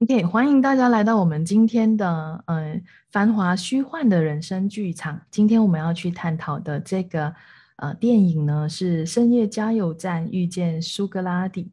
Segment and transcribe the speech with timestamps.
[0.00, 5.20] OK，欢迎大家来到我们今天的呃繁华虚幻的人生剧场。
[5.28, 7.34] 今天我们要去探讨的这个
[7.78, 11.64] 呃电影呢，是《深夜加油站遇见苏格拉底》。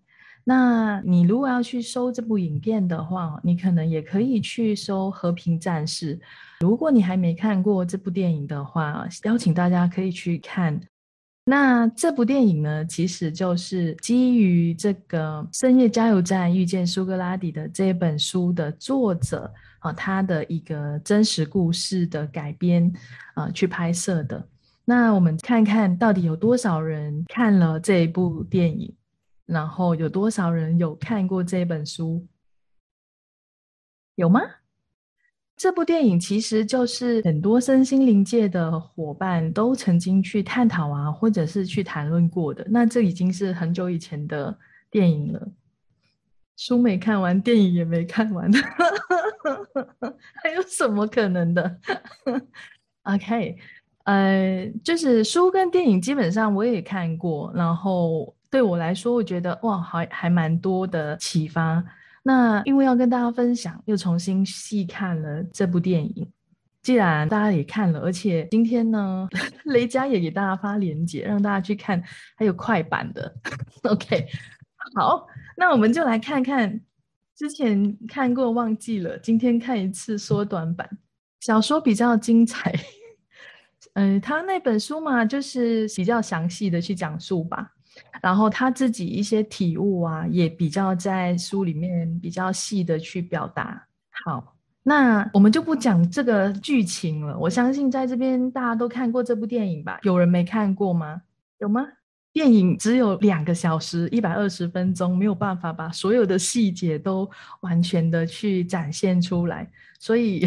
[0.43, 6.17] 那你如果要去搜这部影片的话，你可能也可以去搜《和平战士》。
[6.61, 10.81] 如果你还没看过这部电影的话，邀请大家可以去看。
[11.47, 22.91] 那这部电影呢，其实就是基于这个《深夜加油站遇见苏格拉底》的这本书的作者啊，他的一个真实故事的改编
[23.35, 24.49] 啊去拍摄的。
[24.85, 28.91] 那我们看看到底有多少人看了这一部电影，
[29.45, 32.25] 然后有多少人有看过这本书？
[34.15, 34.41] 有吗？
[35.57, 42.65] 这部电影其实就是很多身心灵界的伙伴都曾经去探讨啊，或者是去谈论过的。
[42.69, 44.57] 那这已经是很久以前的
[44.91, 45.47] 电影了，
[46.57, 48.51] 书没看完，电影也没看完，
[50.43, 51.79] 还有什么可能的
[53.03, 53.57] ？OK，
[54.03, 61.81] 呃，就是书跟电影基本上我也看过，然后对我来说，我觉得哇，还还蛮多的启发。
[62.27, 66.27] 那因为要跟大家分享，又重新细看了这部电影。
[66.81, 69.27] 既然大家也看了，而且今天呢，
[69.65, 72.01] 雷佳也给大家发链接，让大家去看，
[72.35, 73.31] 还有快版的。
[73.83, 74.27] OK，
[74.95, 76.81] 好，那我们就来看看
[77.35, 80.89] 之前看过忘记了，今天看一次缩短版。
[81.41, 82.73] 小说比较精彩，
[83.93, 87.74] 嗯， 他那本书嘛，就是比较详细的去讲述吧。
[88.21, 93.85] 然后他自己一些体悟啊，也比较在书里面比较细的去表达。
[94.25, 97.37] 好，那我们就不讲这个剧情了。
[97.37, 99.99] 我相信在这边大家都看过这部电影吧？
[100.03, 101.21] 有人没看过吗？
[101.59, 101.85] 有吗？
[102.33, 107.29] 电影只有两个小时一百二十分钟，没有办法把所有的细节都
[107.61, 110.45] 完全的去展现出来，所以。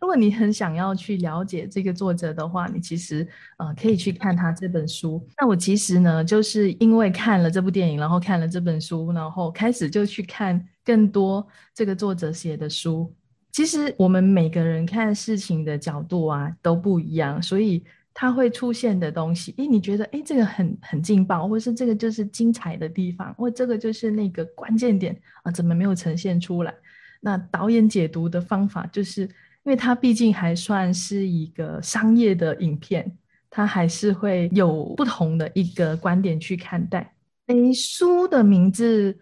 [0.00, 5.26] 如果你很想要去了解这个作者的话，你其实呃可以去看他这本书。
[5.40, 13.12] 那我其实呢，就是因为看了这部电影，然后看了这本书，然后开始就去看更多这个作者写的书。
[13.50, 17.82] 其实我们每个人看事情的角度啊都不一样，所以
[18.14, 26.72] 它会出现的东西，诶，你觉得诶这个很很劲爆，或是这个就是精彩的地方，或这个就是那个关键点啊，怎么没有呈现出来？
[27.20, 29.28] 那导演解读的方法就是。
[29.64, 33.16] 因为它毕竟还算是一个商业的影片，
[33.50, 37.14] 它还是会有不同的一个观点去看待。
[37.48, 39.18] 诶，书的名字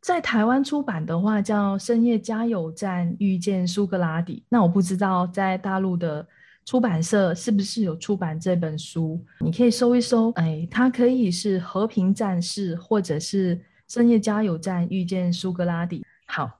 [0.00, 6.26] 在台湾出版的话叫《深夜加油站遇见苏格拉底》，那我不知道在大陆的
[6.64, 10.30] 出版社是不是有出版这本书，你可以搜一搜。
[10.32, 13.56] 哎，它可以是《和平战士》或者是
[13.88, 16.00] 《深夜加油站遇见苏格拉底》。
[16.26, 16.57] 好。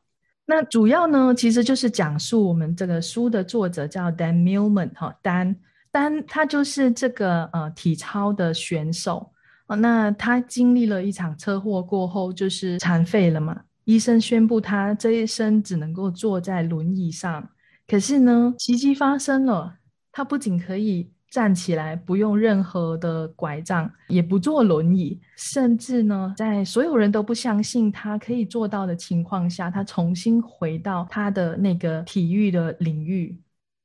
[0.51, 5.55] 那主要呢，其实就是讲述我们这个书的作者叫 Dan Millman 哈，丹
[5.91, 9.31] 丹他就是这个呃体操的选手
[9.67, 9.77] 啊。
[9.77, 13.61] 那他经历了一场车祸过后，就是残废了嘛。
[13.85, 17.47] 医生宣布他这一生只能够坐在轮椅上。
[17.87, 19.75] 可是呢，奇迹发生了，
[20.11, 21.11] 他不仅可以。
[21.31, 33.39] 站起来，不用任何的拐杖，也不坐轮椅，甚至呢，在所有人都不相信他可以做到的情况下，他重新回到他的那个体育的领域。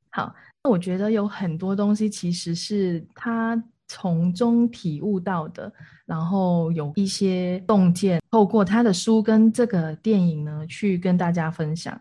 [0.09, 0.33] 好，
[0.63, 5.71] 那我觉得有很多东西其实是他从中体悟到的，
[6.05, 11.99] 然后有一些洞见，透过他的书跟这个电影呢，去跟大家分享。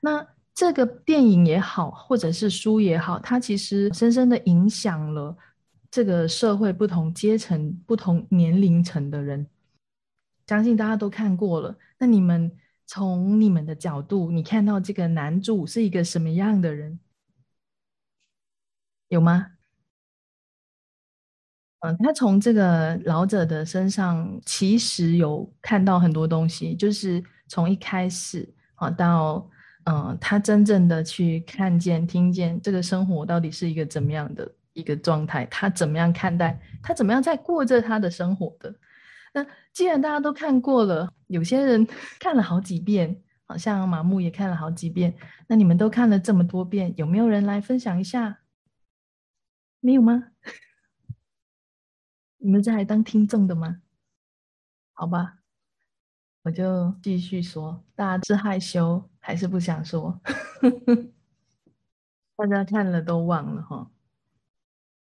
[0.00, 0.26] 那。
[0.54, 5.34] 这个电影也好，或者是书也好，它其实深深的影响了
[5.90, 9.46] 这个社会不同阶层、不同年龄层的人。
[10.46, 11.74] 相信大家都看过了。
[11.98, 12.54] 那你们
[12.86, 17.00] 从你们的角度，你看到这个男主是一个什么样的人？
[19.08, 19.52] 有吗？
[21.80, 29.48] 嗯，他从这个老者的身上其实有看到很多东西，就是从一开始啊到。
[29.84, 38.74] 嗯，他真正的去看见、听见这个生活到底是一个怎么样的一个状态，他怎么样看待，他怎么样在过着他的生活的。
[39.34, 41.86] 那既然大家都看过了，有些人
[42.20, 45.14] 看了好几遍，好像马木也看了好几遍。
[45.48, 48.38] 那你们都看了这么多遍，有没有人来分享一下？
[49.80, 50.28] 没有吗？
[52.38, 53.80] 你们这还当听众的吗？
[54.94, 55.41] 好吧。
[56.44, 60.20] 我就继续说，大家是害羞还是不想说？
[62.36, 63.90] 大家看了都忘了哈。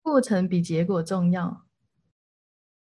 [0.02, 1.64] 过程比结果重要，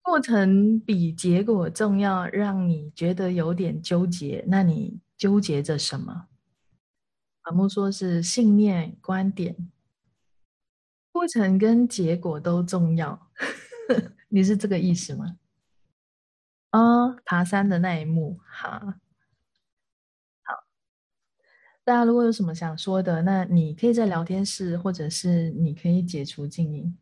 [0.01, 6.27] 过程比结果重要，让你觉得有点纠结，那你纠结着什么？
[7.41, 9.69] 阿木说是信念、观点、
[11.11, 13.29] 过程跟结果都重要。
[14.29, 15.37] 你是这个意思吗？
[16.71, 18.99] 哦，爬山的那一幕，哈，
[20.43, 20.63] 好。
[21.83, 26.95] 大家如果有什么想说的，那你可以在聊天室，或者是你可以解除静音。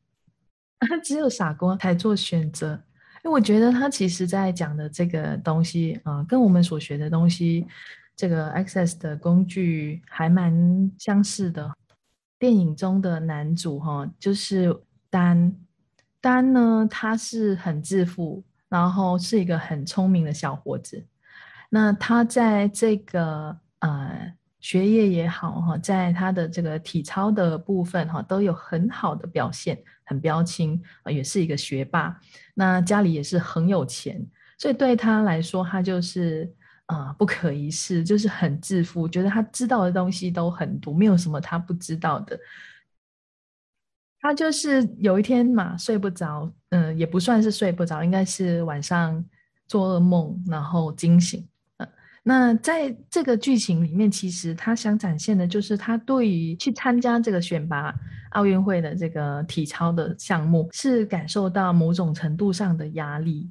[1.04, 2.82] 只有傻瓜才做选择，
[3.26, 7.68] 因为我觉得他其实在讲的这个东西，啊，跟我们所学的东西，
[8.16, 11.76] 这个 Access 的工具还蛮相似的。
[12.40, 14.74] 电影中的男主哈，就是
[15.10, 15.54] 丹，
[16.22, 18.44] 丹呢，他是很自负。
[18.70, 21.06] 然后是一个很聪明的小伙子，
[21.70, 32.20] 那他在这个呃学业也好哈，在他的这个体操的部分哈，都有很好的表现，很标青啊，也是一个学霸。
[32.54, 34.26] 那家里也是很有钱，
[34.58, 36.52] 所以对他来说，他就是
[36.88, 42.38] 啊不可一世，就是很自负，觉得他知道的东西都很多，没有什么他不知道的。
[44.28, 49.24] 他就是有一天嘛，睡不着，嗯，也不算是睡不着，应该是晚上
[49.70, 51.48] 做噩梦，然后惊醒。
[51.78, 51.88] 嗯，
[52.24, 57.96] 那在这个剧情里面，其实他想展现的就是他对于去参加这个选拔
[58.32, 63.50] 奥运会的这个体操的项目，是感受到某种程度上的压力。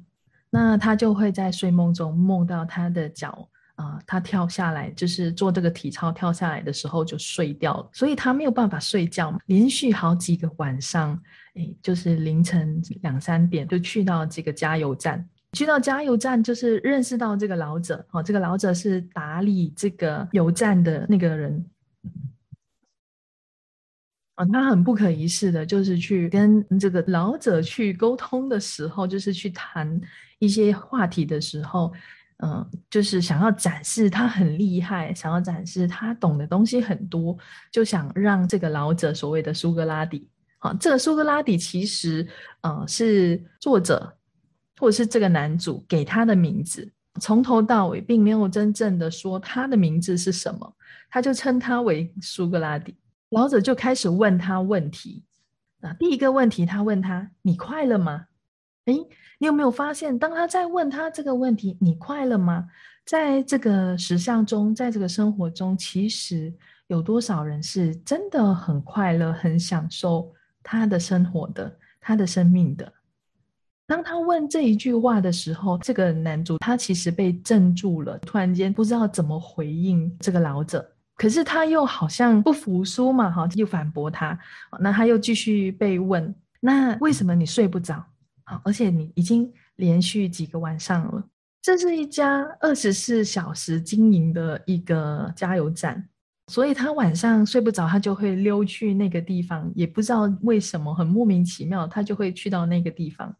[0.51, 3.49] 那他就会在睡梦中梦到他的脚。
[3.77, 11.13] 啊，他跳下来就是做这个体操，跳下来的时候就睡掉了，所以他没有办法睡觉，连续好几个晚上，
[11.53, 21.63] 哎，就是凌晨两三点就去到这个加油站，去到加油站就是认识到这个老者，哦，这个老者是打理这个油站的那个人，
[24.33, 30.01] 啊，他很不可一世的，就是去跟这个老者去沟通的时候，就是去谈
[30.39, 31.93] 一些话题的时候。
[32.43, 37.35] 嗯，就是想要展示他很厉害，想要展示他懂的东西很多，
[37.71, 40.29] 就想让这个老者所谓的苏格拉底，
[40.59, 42.27] 啊，这个苏格拉底其实，
[42.61, 44.15] 呃，是作者
[44.79, 46.87] 或者是这个男主给他的名字，
[47.19, 50.75] 从头到尾并没有真正的说他的名字是什么，
[51.09, 52.95] 他就称他为苏格拉底。
[53.31, 55.23] 老者就开始问他问题，
[55.81, 58.25] 啊，第一个问题他问他：你快乐吗？
[58.87, 58.95] 哎。
[59.39, 62.67] 你有没有发现，当他在问他这个问题，你快乐吗？
[63.05, 66.51] 在这个实相中，在这个生活中，其实
[66.87, 72.91] 有多少人是真的很快乐、很享受他的生活的、他的生命的？
[73.85, 80.83] 当他问这一句话的时候，这个男主他其实被镇住了，突然间不知道怎么回应这个老者，
[81.15, 84.35] 可是他又好像不服输嘛，哈，又反驳他，
[84.79, 88.03] 那他又继续被问，那为什么你睡不着？
[88.49, 91.21] 好，而且你已经连续几个晚上了。
[91.61, 96.07] 这是一家二十四小时经营的一个加油站，
[96.47, 103.35] 所以他晚上睡不着，他就会溜去那个地方，也不知道为什么，很莫名其妙，他就会去到那个地方。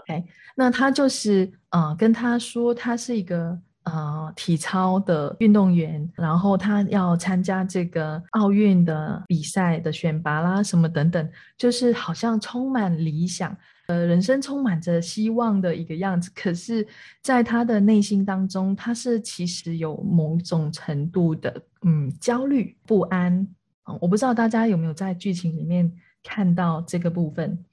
[0.00, 0.24] OK，
[0.56, 11.28] 那他就是呃跟他说，他是一个呃体操的运动员，然后他要参加这个奥运的比赛的选拔啦，什么等等，
[11.58, 13.54] 就是好像充满理想。
[13.88, 16.86] 呃，人生充满着希望的一个样子，可是，
[17.22, 23.48] 在他的内心当中，他是其实有某种程度的嗯焦虑不安
[23.84, 23.96] 啊。
[23.98, 25.90] 我不知道大家有没有在剧情里面
[26.22, 27.64] 看到这个部分。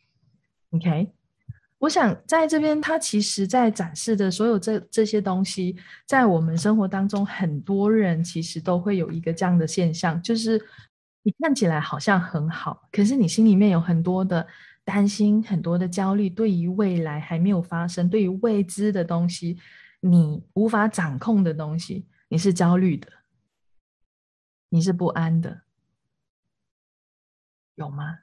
[0.70, 1.10] OK，
[1.80, 5.76] 我想在这边，他其实在展示的所有这这些东西，
[6.08, 10.66] 在我们生活当中，很多人其实都会有一个这样的现象，就是
[11.24, 14.48] 你看起来好像很好，可是你心里面有很多的。
[14.86, 19.58] 担心很多的焦虑，对于未来还没有发生，对于未知的东西，
[20.00, 23.08] 你无法掌控的东西，你是焦虑的，
[24.70, 25.64] 你是不安的，
[27.74, 28.20] 有吗？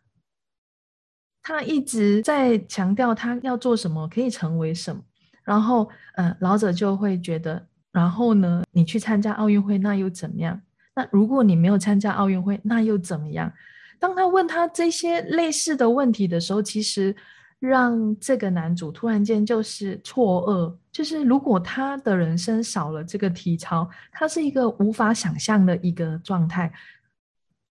[1.42, 5.02] 他一直在强调他要做什么，可以成为什么，
[5.42, 10.62] 然后，嗯，老者就会觉得，然后呢，你去参加奥运会，那又怎么样？
[10.94, 13.52] 那如果你没有参加奥运会，那又怎么样？
[14.02, 17.14] 当他问他这些类似的问题的时候，其实
[17.60, 26.72] 让这个男主突然间就是错愕，就是如果他的人生少了这个体操，他是一个无法想象的一个状态。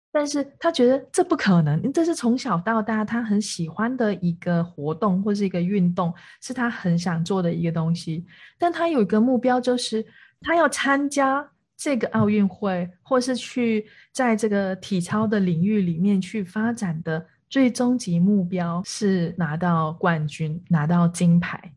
[0.10, 8.26] 但是他觉得这不可能，这是从小到大他很喜欢的一个活动或是一个运动，是他很想做的一个东西。
[8.58, 10.06] 但他有一个目标，就是
[10.40, 11.52] 他要参加。
[11.84, 21.74] 这个奥运会，或是去在这个体操的领域里面去发展的最终极目标是拿到冠军，拿到金牌。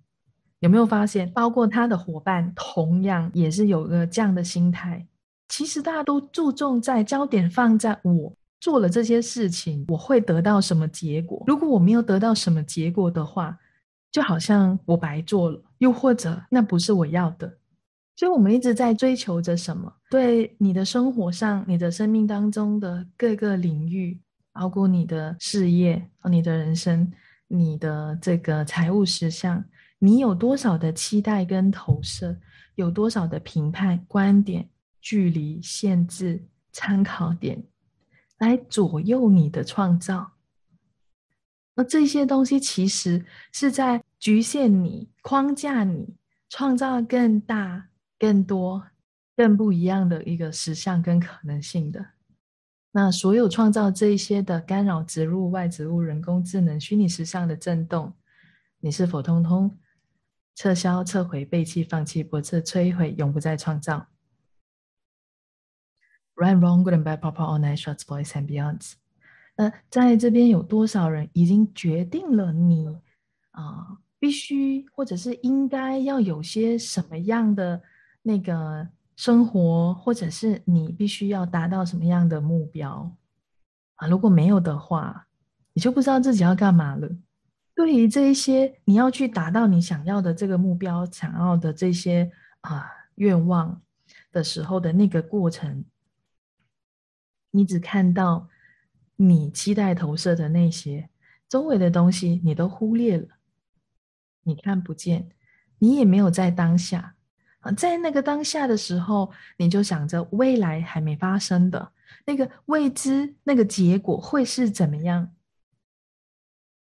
[0.59, 5.07] 有没有发现，包括他的伙伴同样也是有个这样的心态？
[5.49, 8.31] 其实大家都注重在焦点放在我
[8.61, 11.43] 做了这些事情，我会得到什么结果？
[11.47, 13.59] 如果我没有得到什么结果的话，
[14.13, 17.57] 就好像我白做了，又或者那不是我要的。
[18.17, 19.93] 所以，我们一直在追求着什么？
[20.09, 24.21] 对你的生活上、你的生命当中的各个领域，
[24.53, 27.11] 包括你的事业、你的人生、
[27.49, 29.65] 你的这个财务实相，
[29.99, 32.37] 你有多少的期待跟投射？
[32.77, 34.69] 有多少的评判、观点、
[35.01, 37.63] 距离、限制、参考点，
[38.39, 40.33] 来左右你的创造？
[41.77, 46.15] 那这些东西其实是在局限你、框架你，
[46.49, 47.89] 创造更大。
[48.25, 48.87] 更多、
[49.37, 52.07] 更不一样的一个实相跟可能性的，
[52.93, 58.15] 那所有创造这一些的干扰、植入、外植物、人工智能、虚拟实相的震动，
[58.81, 59.79] 你是否通通
[60.55, 64.07] 撤销、撤回、背弃、放弃、驳斥、摧毁，永不再创造
[66.35, 68.93] ？Right, wrong, good and bad, pop, all night, shorts, boys and beyonds。
[69.57, 72.87] 那在这边有多少人已经决定了你
[73.51, 77.83] 啊，必须或者是应该要有些什么样的？
[78.27, 83.15] 那个生活，或者是你必须要达到什么样的目标
[83.97, 84.09] 啊？
[84.09, 85.29] 如果没有的话，
[85.75, 87.07] 你就不知道自己要干嘛了。
[87.75, 93.83] 对于这一些你要去达到你想要的这个目标、想要的这些啊愿望
[94.33, 95.85] 的时候的那个过程，
[97.51, 98.49] 你只看到
[99.17, 101.11] 你期待投射的那些
[101.47, 103.29] 周围的东西，你都忽略了，
[104.45, 105.29] 你看不见，
[105.79, 107.14] 你也没有在当下。
[107.73, 111.93] 在那个当下的时候，你就想着未来还没发生的
[112.27, 115.35] 那个未知，那个结果会是怎么样？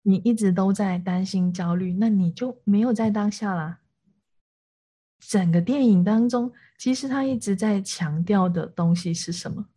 [0.04, 3.80] 你一直都在担心、焦虑，那你就没有在当下啦。
[5.20, 9.68] 整个电影当中，其实他一直在强调的东西是什么？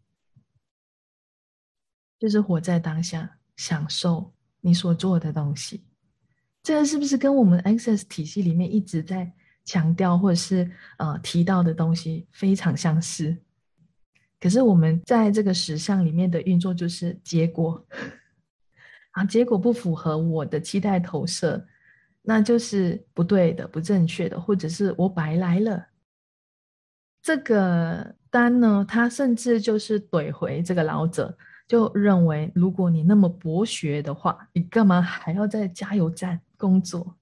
[2.18, 5.82] 就是活在当下，享受你所做的东西。
[6.62, 9.32] 这个是不是跟我们 Access 体系里面一直在？
[9.64, 13.37] 强调或者是呃提到的东西非常相似，
[14.40, 17.85] 可是我们在这个实相里面的运作就是结果
[19.12, 21.64] 啊，结果不符合我的期待投射，
[22.23, 25.87] 那就是不对的、不正确的，或者是我白来了。
[27.23, 31.37] 这个单呢，他甚至就是怼回这个老者，
[31.69, 37.16] 就认为如果你那么博学的话，你干嘛还要在加油站工作？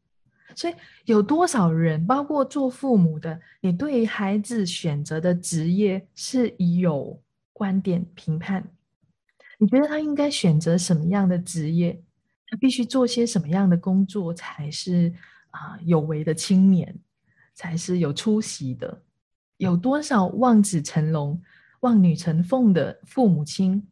[0.55, 7.21] 所以有多少人，包括做父母的，你对孩子选择的职业是有
[7.53, 8.65] 观点评判？
[9.59, 12.03] 你觉得他应该选择什么样的职业？
[12.47, 15.13] 他必须做些什么样的工作才是
[15.51, 16.99] 啊有为的青年，
[17.55, 19.03] 才是有出息的？
[19.59, 21.41] 有多少望子成龙、
[21.81, 23.87] 望女成凤的父母亲，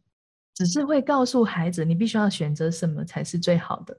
[0.55, 3.97] 只是会告诉孩子，你必须要选择什么才是最好的？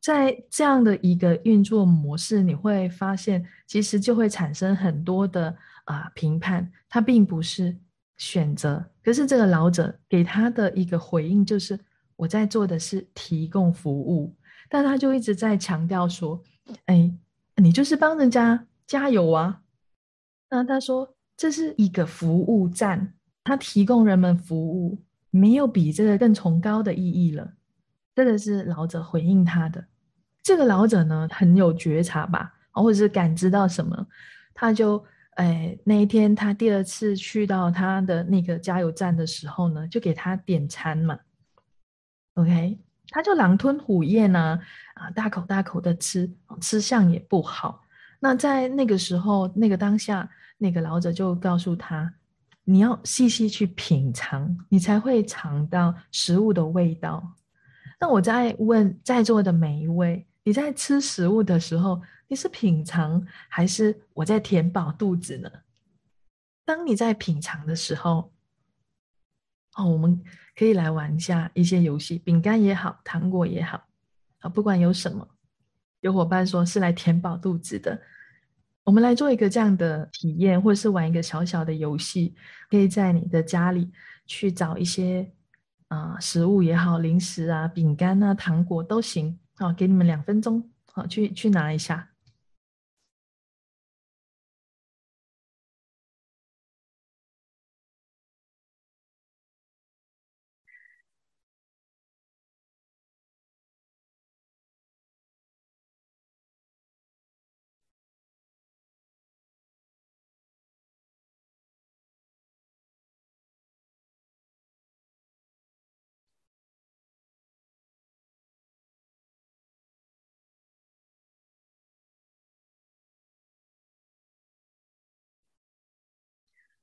[0.00, 5.54] 在这样的一个运作模式，你会发现，其实就会产生很多的
[5.84, 7.76] 啊评判，它并不是
[8.16, 8.84] 选择。
[9.04, 11.78] 可是这个老者给他的一个回应就是，
[12.16, 14.34] 我在做的是提供服务，
[14.68, 16.42] 但他就一直在强调说，
[16.86, 17.12] 哎，
[17.56, 19.60] 你就是帮人家加油啊。
[20.48, 23.14] 那他说这是一个服务站，
[23.44, 24.98] 他提供人们服务，
[25.30, 27.52] 没有比这个更崇高的意义了。
[28.14, 29.84] 这个是老者回应他的。
[30.42, 34.06] 这个老者呢很有觉察吧，或者是感知到什么，
[34.54, 41.18] 他就哎那一天他第二次去到他的那个加油站的时候呢，就给他点餐嘛。
[42.34, 44.58] OK，他就狼吞虎咽呢，
[44.94, 47.82] 啊大口大口的吃，吃相也不好。
[48.18, 52.12] 那在那个时候，那个当下，那个老者就告诉他，
[52.64, 57.36] 你要细细去品尝，你才会尝到食物的味道。
[58.00, 60.26] 那我在问在座的每一位。
[60.42, 65.50] 你在吃食物的时候，你是品尝还是我在填饱肚子呢？
[66.64, 68.32] 当你在品尝的时候，
[69.76, 70.18] 哦，我们
[70.56, 73.84] 可以来玩一下一些游戏，饼干也好，糖果也好，
[74.38, 75.28] 啊，不管有什么，
[76.00, 78.00] 有伙伴说是来填饱肚子的，
[78.82, 82.34] 我们来做一个这样的体验，或者是玩一个小小的游戏，
[82.70, 83.92] 可以在你的家里
[84.26, 85.30] 去找一些
[85.90, 89.38] 啊食物也好，零食啊，饼干啊，糖果都行。
[89.56, 92.09] 好，给你们两分钟，好，去去拿一下。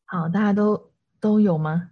[0.10, 1.92] 好，大家都都有吗？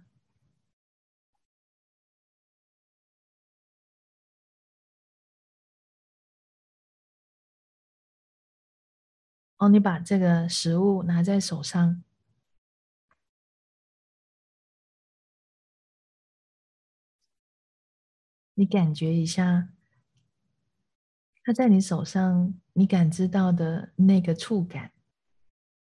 [9.58, 12.02] 哦，你把这个食物拿在手上，
[18.54, 19.68] 你感觉一下，
[21.44, 24.92] 它在你手上，你感知到的那个触感，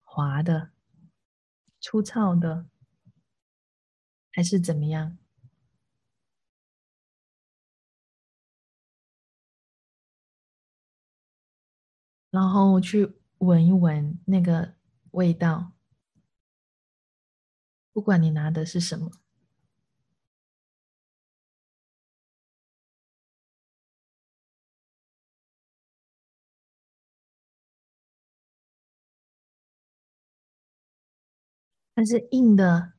[0.02, 0.70] 滑的、
[1.90, 2.66] 粗糙的，
[4.30, 5.16] 还是怎么样？
[12.28, 14.74] 然后去闻一闻那个
[15.12, 15.72] 味道，
[17.94, 19.10] 不管你拿的是什么。
[31.98, 32.92] 它是硬的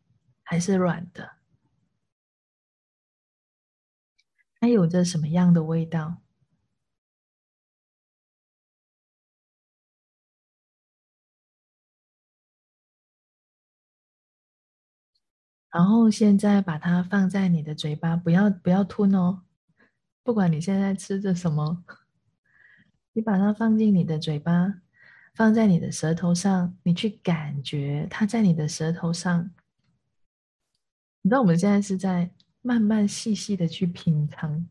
[0.44, 1.38] 还是软的？
[4.60, 6.18] 它有着什么样的味道？
[15.70, 19.44] 然后现在把它放在你的嘴巴，不要不要吞哦。
[20.24, 21.86] 不管你现在吃着什么，
[23.13, 24.82] 你把它放进你的嘴巴，
[25.39, 29.50] 放在你的舌头上，你去感觉它在你的舌头上。
[31.22, 32.29] 你知道我们现在是在
[32.62, 34.67] 慢慢细细的去品尝。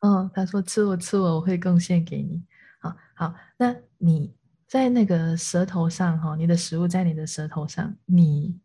[0.00, 2.42] 哦，他说吃我吃我，我会贡献给你。
[2.80, 4.34] 好好，那你
[4.66, 8.58] 在那个舌头上哈，你的食物在你的舌头上，你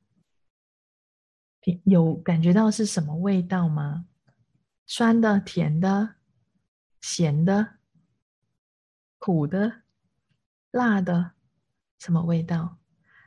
[1.84, 4.06] 有感觉到是什么味道吗？
[4.88, 6.16] 酸的、甜的、
[7.02, 7.81] 咸的、
[9.22, 9.84] 苦的、
[10.72, 11.34] 辣的，
[12.00, 12.80] 什么味道？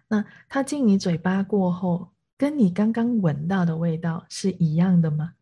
[0.08, 5.34] 那它进你嘴巴过后，跟你刚刚闻到的味道是一样的吗？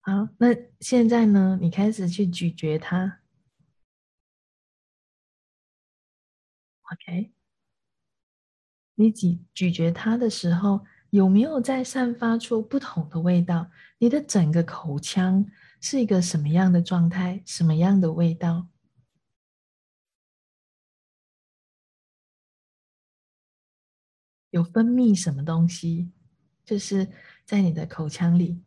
[0.00, 1.58] 好，那现在呢？
[1.60, 3.22] 你开始去咀嚼它
[6.92, 7.32] ，OK？
[8.98, 13.70] 你咀咀嚼它的时候，有没有在散发出不同的味道？
[13.98, 15.44] 你的整个口腔
[15.80, 17.42] 是一个什么样的状态？
[17.46, 18.68] 什么样的味道？
[24.50, 26.10] 有分泌什么东西？
[26.64, 27.08] 就是
[27.44, 28.62] 在你的口腔里。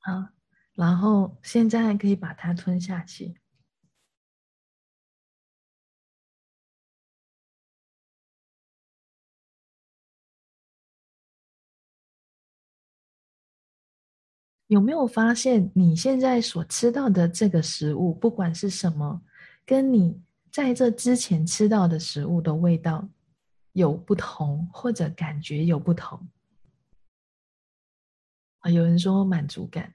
[0.00, 0.31] 好，
[0.74, 3.38] 然后现在可以把它吞下去。
[14.68, 19.22] 有没有发现你现在所吃到的这个食物，不管是什么，
[19.66, 20.18] 跟你
[20.50, 23.06] 在这之前吃到的食物的味道
[23.72, 26.26] 有不同，或者感觉有不同？
[28.60, 29.92] 啊，有人说满足感。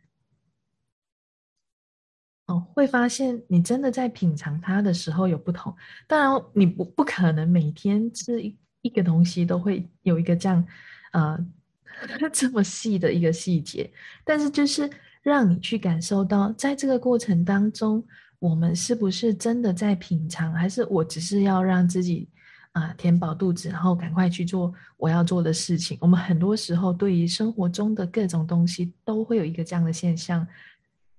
[2.47, 5.75] 哦，会发现你真的在品尝它的时候有不同。
[6.07, 10.65] 当然，你不不可能每天吃一一个东西都会有一个这样，
[11.11, 11.37] 呃，
[12.31, 13.91] 这么细的一个细节。
[14.23, 14.89] 但是，就是
[15.21, 18.01] 让你去感受到，在这个过程当中，
[18.39, 22.29] 我们是不是真的在品尝，还是我只是要让自己
[22.71, 25.97] 啊填饱肚子，然后赶快去做我要做的事情？
[25.99, 30.47] 我们很多时候对于生活中的各种东西，都会有一个这样的现象。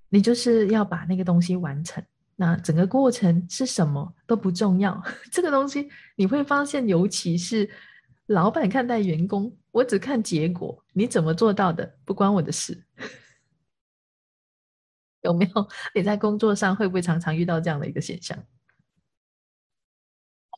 [0.08, 2.02] 你就是要把那个东西完成，
[2.36, 5.00] 那整个过程是什么都不重要。
[5.30, 7.68] 这个东西你会发现，尤其是
[8.26, 12.82] 老板看待员工，我只看结果，你怎么做到的不关我的事。
[15.22, 15.68] 有没有？
[15.94, 18.38] 你在工作上会不会常常遇到这样的一个现象？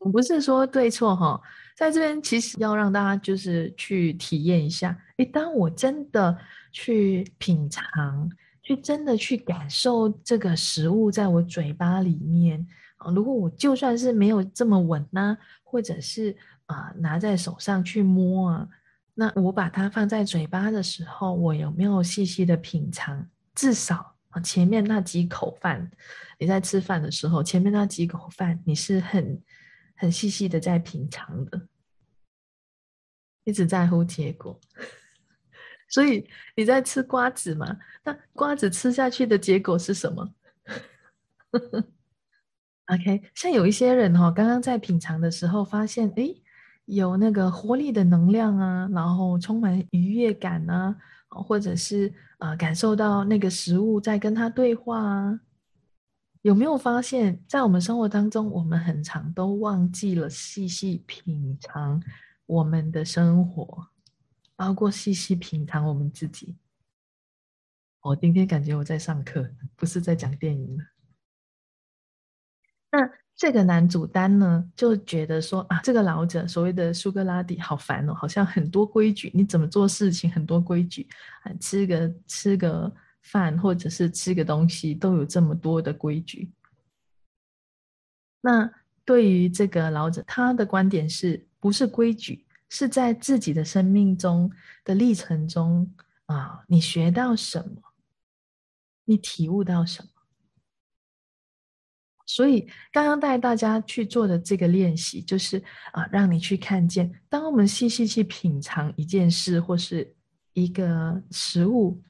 [0.01, 1.41] 我不是说对错哈，
[1.77, 4.97] 在这边其实要让大家就是去体验一下。
[5.19, 6.37] 诶，当我真的
[6.73, 8.31] 去品尝。
[8.71, 12.65] 去真的去感受这个食物在我嘴巴里面
[12.99, 13.11] 啊！
[13.11, 18.69] 如果我就算是没有这么稳呢，或者是啊拿在手上去摸啊，
[19.15, 23.29] 那我把它放在嘴巴的时候，我有没有细细的品尝？
[23.57, 25.91] 至少啊前面那几口饭，
[26.39, 29.43] 你在吃饭的时候，前面那几口饭你是很
[29.97, 31.61] 很细细的在品尝的，
[33.43, 34.61] 一直在乎结果。
[35.91, 36.27] 所以
[36.57, 37.77] 你在吃瓜子嘛？
[38.05, 40.33] 那瓜子吃下去的结果是什么
[42.87, 46.35] ？OK，像有一些人哈，刚刚在品尝的时候发现，哎，
[46.87, 50.97] 有那个活力的能量啊，然后充满愉悦感啊，
[51.29, 55.41] 或者是啊，感受到那个食物在跟他对话啊。
[56.43, 62.03] 有没有发现，在我们生活当中，我们很常都忘记了细细品尝
[62.47, 63.87] 我们的生活，
[64.61, 66.55] 包括细细品尝我们自己。
[68.03, 70.85] 我今天感觉我在上课，不是在讲电影了。
[72.93, 81.09] 那这个男主丹呢，就觉得说啊，这个老者所谓的苏格拉底好烦哦，好像很多规矩，你怎么做事情很多规矩，
[81.45, 82.95] 啊，吃个吃个。
[83.23, 86.51] 饭或者是吃个东西都有这么多的规矩。
[88.41, 88.73] 那
[89.05, 92.47] 对于这个老者，他的观点是不是规矩？
[92.71, 94.51] 是在自己的生命中
[94.83, 95.93] 的历程中
[96.25, 97.83] 啊，你学到什么？
[99.05, 100.09] 你体悟到什么？
[102.25, 110.17] 所以刚刚带大家去做的这个练习，就是啊，让你去看见，当我们细细去品尝一件事或是
[110.55, 112.03] 一个食物。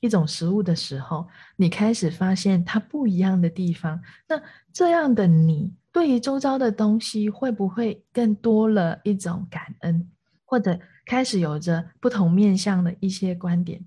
[0.00, 3.98] 一种食物的时候，你开始发现它不一样的地方。
[4.28, 4.38] 那
[4.70, 10.10] 这样的你，对于周遭的东西，会不会更多了一种感恩，
[10.44, 10.76] 或者
[11.06, 13.80] 开始有着不同面向的一些观点？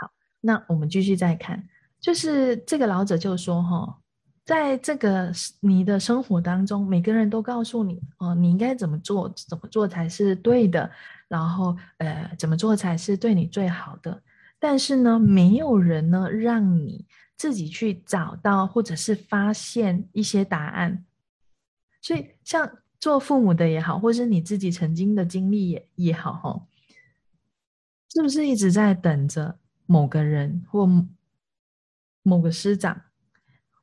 [0.00, 1.68] 好，那我们继续再看，
[2.00, 3.98] 就是这个老者就说：“哈，
[4.46, 5.30] 在这个
[5.60, 10.90] 你的生活当中，每个人都告诉你哦，你应该怎么做，怎么做才是对的，
[11.28, 14.22] 然后呃，怎么做才是对你最好的。”
[14.58, 17.04] 但是呢，没有人呢让你
[17.36, 21.04] 自己去找到或者是发现一些答案。
[22.00, 26.66] 所以，像做父母的也好，或是你自己曾经的经历也也好，哈，
[28.12, 30.88] 是不是一直在等着某个人或
[32.22, 33.02] 某个师长、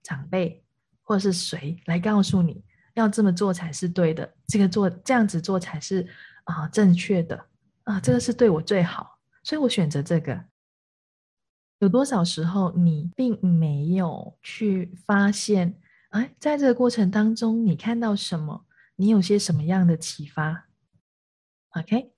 [0.04, 0.64] 长辈，
[1.02, 4.34] 或是谁来告诉你要这么做才是对的？
[4.48, 6.08] 这个做这样子做才是
[6.46, 7.48] 啊正确的
[7.84, 10.46] 啊，这个是对我最好，所以我选择这个。
[11.80, 15.80] 有多少时候你并没有去发现？
[16.10, 18.66] 哎，在这个过程当中，你看到什么？
[18.96, 20.66] 你有些什么样的启发
[21.72, 22.12] ？OK，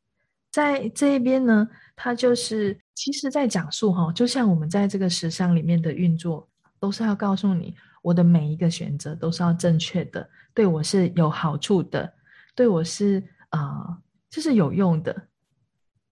[0.52, 6.47] 在这一边呢，他就是其实在讲述哈，就像我们在这个时尚里面的运作，
[6.80, 12.13] 都是要告诉你，我的每一个选择都是要正确的，对我是有好处的，
[12.56, 13.97] 对我是啊，
[14.30, 15.28] 就是有用的，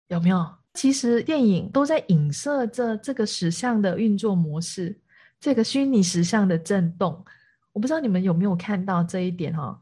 [0.07, 0.45] 有没有？
[0.73, 4.99] 其实电影都在影射着这个石像的运作模式，
[5.39, 7.23] 这个虚拟石像的震动。
[7.77, 9.79] 我不知道你们有没有看到这一点哈？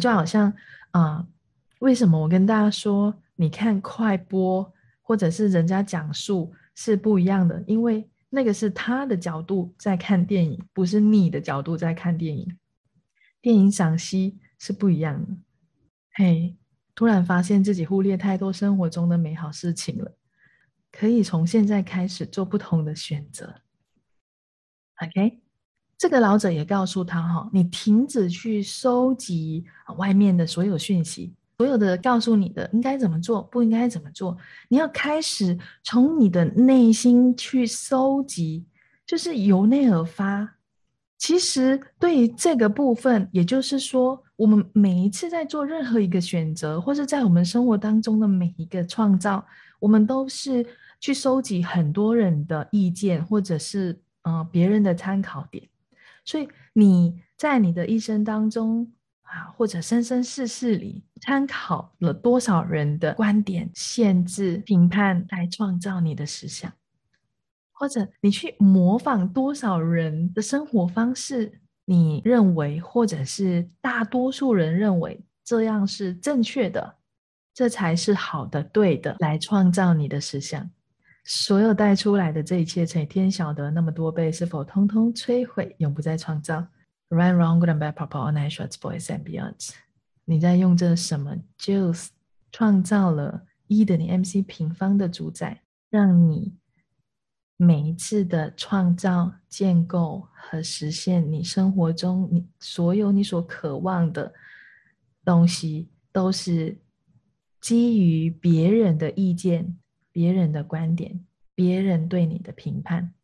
[0.00, 0.52] 就好像
[0.90, 1.24] 啊，
[1.78, 7.62] 为什么我跟大家说，你看快播或者是人家讲述是不一样的？
[7.68, 12.58] 因为那个是他的角度在看电影，不是你的角度在看电影。
[13.40, 15.28] 电影赏析是不一样的。
[16.14, 16.56] 嘿，
[16.96, 20.12] 突然发现自己忽略太多生活中的美好事情了。
[20.90, 23.62] 可以从现在开始做不同的选择。
[24.96, 25.40] OK，
[25.98, 29.64] 这个老者也告诉他哈，你停止去收集
[29.96, 38.64] 外面的所有讯息，所有的告诉你的应该怎么做，不应该怎么做，你要开始从你的内心去收集，
[39.04, 40.54] 就是由内而发。
[41.18, 49.44] 其实对于这个部分，也就是说，我们每一次在做任何一个选择，或是在我们生活当中的每一个创造。
[49.80, 50.64] 我们都是
[51.00, 55.68] 去收集很多人的意见，或者是呃别人的参考点，
[56.28, 66.70] 所以你在你的一生当中啊，或者生生世世里，参考了多少人的观点、限制、评判来创造你的实相，
[67.72, 76.96] 或者你去模仿多少人的生活方式，你认为或者是大多数人认为这样是正确的。
[77.54, 80.70] 这才是好的、对的，来创造你的实相。
[81.30, 86.66] 所有带出来的这一切，以天晓得那么多倍，是否通通摧毁，永不再创造
[87.10, 89.72] ？Right, wrong, good and bad, purple, all night, shorts, boys and beyonds。
[90.24, 92.08] 你在用这什么？Juice
[92.50, 96.56] 创造了一等于 MC 平方的主宰，让你
[97.58, 104.32] 每一次的创造、建构和实现你生活中你所有你所渴望的
[105.26, 106.78] 东西，都是。
[107.60, 109.76] 基于别人的意见、
[110.18, 113.14] 别人的观点、别人对你的评判，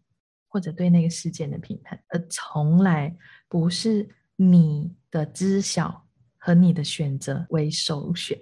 [0.46, 3.16] 或者对那个事件的评判，而从来
[3.48, 6.06] 不是你的知晓
[6.38, 8.40] 和你的选择为首选。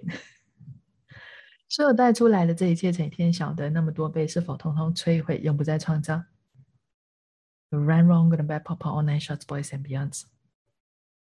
[1.67, 6.23] 所有带出来的这一切，成天晓得那么多倍，是否通通摧毁，永不再创造
[7.71, 10.25] Run, run, gonna back, pop, all night shots, boys and beyonds。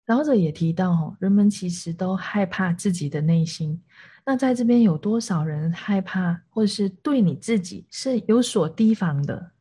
[0.06, 3.82] 老者也提到，哈，人们其实都害怕自己的内心。
[4.26, 9.52] 那在这边有多少人害怕，或者是对你自己是有所提防的？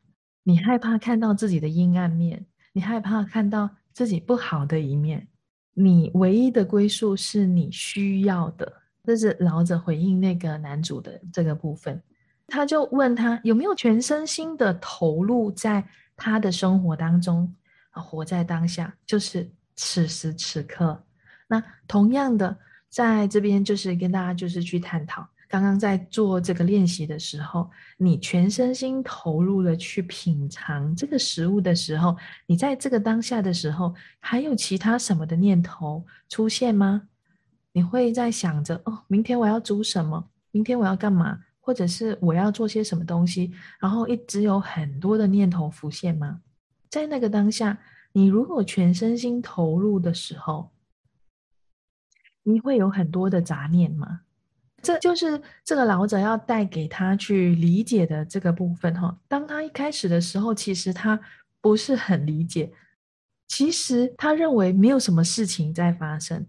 [0.42, 5.26] 你害怕看到自己的阴暗面，你害怕看到自己不好的一面。
[5.72, 8.70] 你唯一的归宿是你需要的。
[9.02, 12.02] 这是老者回应那个男主的这个部分。
[12.46, 17.54] 他就问他有没有全身心的投入在他的生活当中，
[17.90, 19.50] 活在当下，就是。
[19.76, 21.04] 此时此刻，
[21.48, 22.56] 那同样的，
[22.88, 37.02] 在这边就是跟大家就是去探讨，刚刚在做这个练习的时候，你全身心投入的去品尝这个食物的时候，你在这个当下的时候，还有其他什么的念头出现吗？
[37.72, 40.28] 你会在想着哦，明天我要煮什么？
[40.52, 41.40] 明天我要干嘛？
[41.60, 43.52] 或者是我要做些什么东西？
[43.80, 46.40] 然后一直有很多的念头浮现吗？
[46.88, 47.76] 在那个当下。
[48.16, 50.70] 你如果全身心投入的时候，
[52.44, 54.20] 你会有很多的杂念吗？
[54.80, 59.18] 这就是这个老者要带给他去理解的这个部分哈。
[59.26, 61.18] 当他一开始的时候，其实他
[61.60, 62.72] 不是很理解，
[63.48, 66.46] 其实他认为没有什么事情在发生。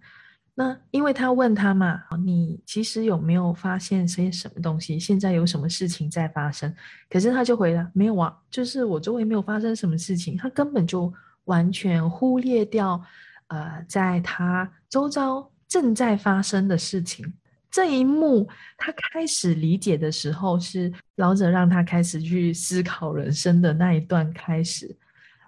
[0.54, 4.99] 那因为他问他嘛，你其实有没有发现些什么东西？
[4.99, 6.71] 现在有什么事情在发生？
[7.10, 11.12] 可是他就回答没有啊，就是我周围没有发生什么事情，他根本就。
[11.45, 13.01] 完全忽略掉，
[13.47, 17.34] 呃，在他周遭正在发生的事情。
[17.71, 24.95] 这一幕，他开始理解的时候，是老者让他开始去思考人生的那一段开始。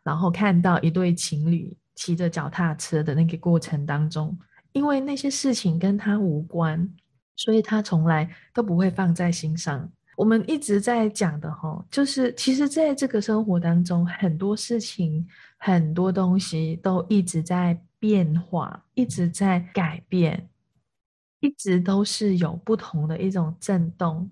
[0.03, 4.37] 然后看到一对情侣骑着脚踏车的那个过程当中，
[4.73, 6.89] 因为那些事情跟他无关，
[7.35, 9.89] 所以他从来都不会放在心上。
[10.15, 15.27] 我们一直在讲的哈，就是其实在这个生活当中，很多事情、
[15.57, 20.49] 很多东西都一直在变化，一直在改变，
[21.39, 24.29] 一直都是有不同的一种震动。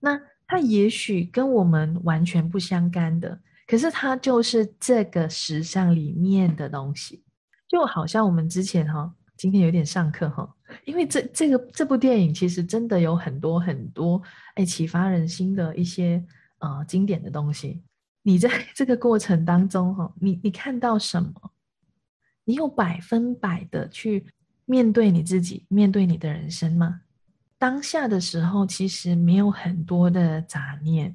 [0.00, 7.24] 那它也许跟我们完全不相干的，可是它就是这个时尚里面的东西，
[7.68, 9.14] 就好像我们之前哈。
[9.38, 10.50] 今天有点上课哈，
[10.86, 14.22] 因为这这个这部电影其实真的有很多很多
[14.54, 16.24] 哎启发人心的一些
[16.60, 17.82] 呃经典的东西。
[18.26, 21.32] 你在 这个过程当中哈，你你看到什么？
[22.44, 24.26] 你有百分百的去
[24.64, 27.02] 面对你自己，面对你的人生吗？
[27.56, 31.14] 当下的时候其实没有很多的杂念，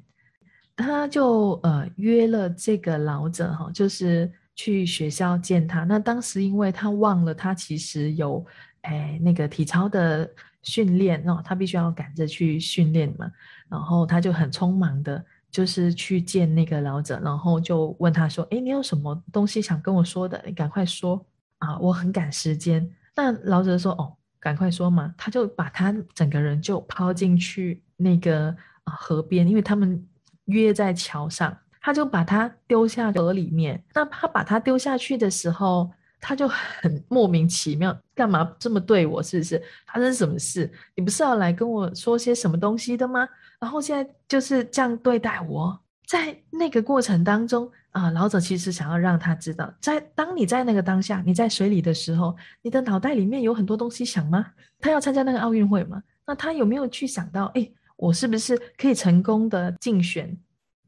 [0.74, 4.32] 他就呃约了这个老者哈，就是。
[4.54, 8.44] 去学校见他，那当时因为他忘了他其实有
[8.82, 10.30] 哎那个体操的
[10.62, 13.32] 训练哦，他必须要赶着去训练嘛，
[13.70, 20.42] 然后他就很匆忙的，就是去见那个老者，然后就问他说：“哎，你有什么东西想跟我说的？
[20.44, 21.24] 你赶快说
[21.58, 28.48] 啊，我很赶时间。”那老者说：“哦，赶快说嘛。”他就把他整个人就抛进去那个
[28.84, 30.04] 啊河边，因为他们
[30.46, 31.56] 约在桥上。
[31.84, 33.82] 他就把他丢下河里面。
[33.92, 39.22] 那他把他丢下去的时候，他就很莫名其妙，干嘛这么对我？
[39.22, 40.70] 是不是发生什么事？
[40.94, 43.28] 你不是要来跟我说些什么东西的吗？
[43.58, 45.78] 然后现在就是这样对待我。
[46.04, 54.44] 在那个过程当中啊，老者其实想要让他知道，在当你在那个当下，你在水里的时候，你的脑袋里面有很多东西想吗？
[54.78, 56.02] 他要参加那个奥运会吗？
[56.26, 60.36] 那他有没有去想到，哎，我是不是可以成功的竞选？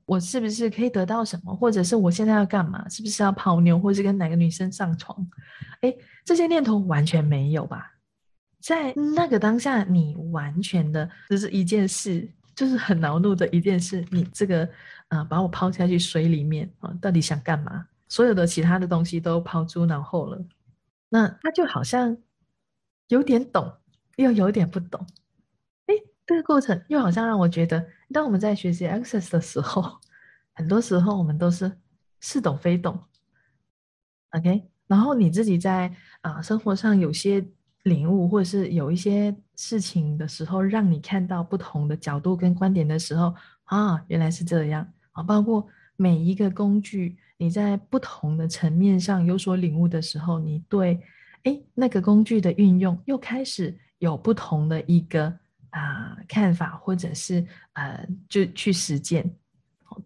[0.06, 2.88] 我是不是可以得到什么，或者是我现在要干嘛？
[2.88, 5.26] 是不是要泡妞，或者是跟哪个女生上床？
[5.80, 7.92] 哎，这些念头完全没有吧？
[8.60, 14.04] 在那个当下，你完全的就是一件事，就是很恼怒的一件事。
[14.10, 14.68] 你这个
[15.08, 17.86] 啊，把我抛下去水里面啊，到底想干嘛？
[18.08, 20.42] 所有的其他的东西都抛诸脑后了。
[21.08, 22.16] 那他就好像
[23.08, 23.72] 有点懂，
[24.16, 25.06] 又有点不懂。
[26.26, 27.84] 这个过程又好像让我觉得。
[28.12, 30.00] 当我们在学习 Access 的时候，
[30.54, 31.70] 很多时候我们都是
[32.20, 32.98] 似懂非懂
[34.30, 34.62] ，OK。
[34.86, 37.44] 然后你自己在啊生活上有些
[37.82, 43.34] 领悟，或者是有一些事情的时候，让你看到不同的角度跟观点的时候，
[43.64, 45.22] 啊，原来是这样啊。
[45.22, 51.00] 包括每一个工具，你在不同的层面上有所领悟的时候，你对
[51.42, 55.40] 哎那个工具的运用又开始有不同的一个。
[55.74, 59.34] 啊，看法或者是呃，就去实践，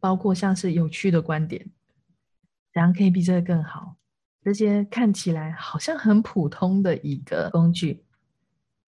[0.01, 1.63] 包括像是有趣的观点，
[2.73, 3.97] 怎样可以比这个更好？
[4.43, 8.03] 这些看起来好像很普通的一个工具，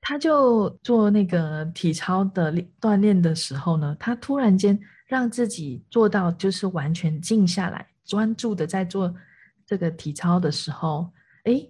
[0.00, 9.14] 他就做那个体操的锻炼的时候呢，他突然间让自己做到就是完全静下来，专注的在做
[9.66, 11.12] 这个体操的时候，
[11.44, 11.68] 哎，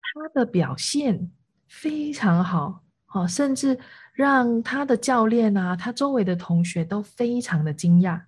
[0.00, 1.32] 他的表现
[1.66, 2.84] 非常好，
[3.16, 3.78] 哦，甚至
[4.12, 8.20] 让他的教练啊，他周围的同学都非常的惊讶。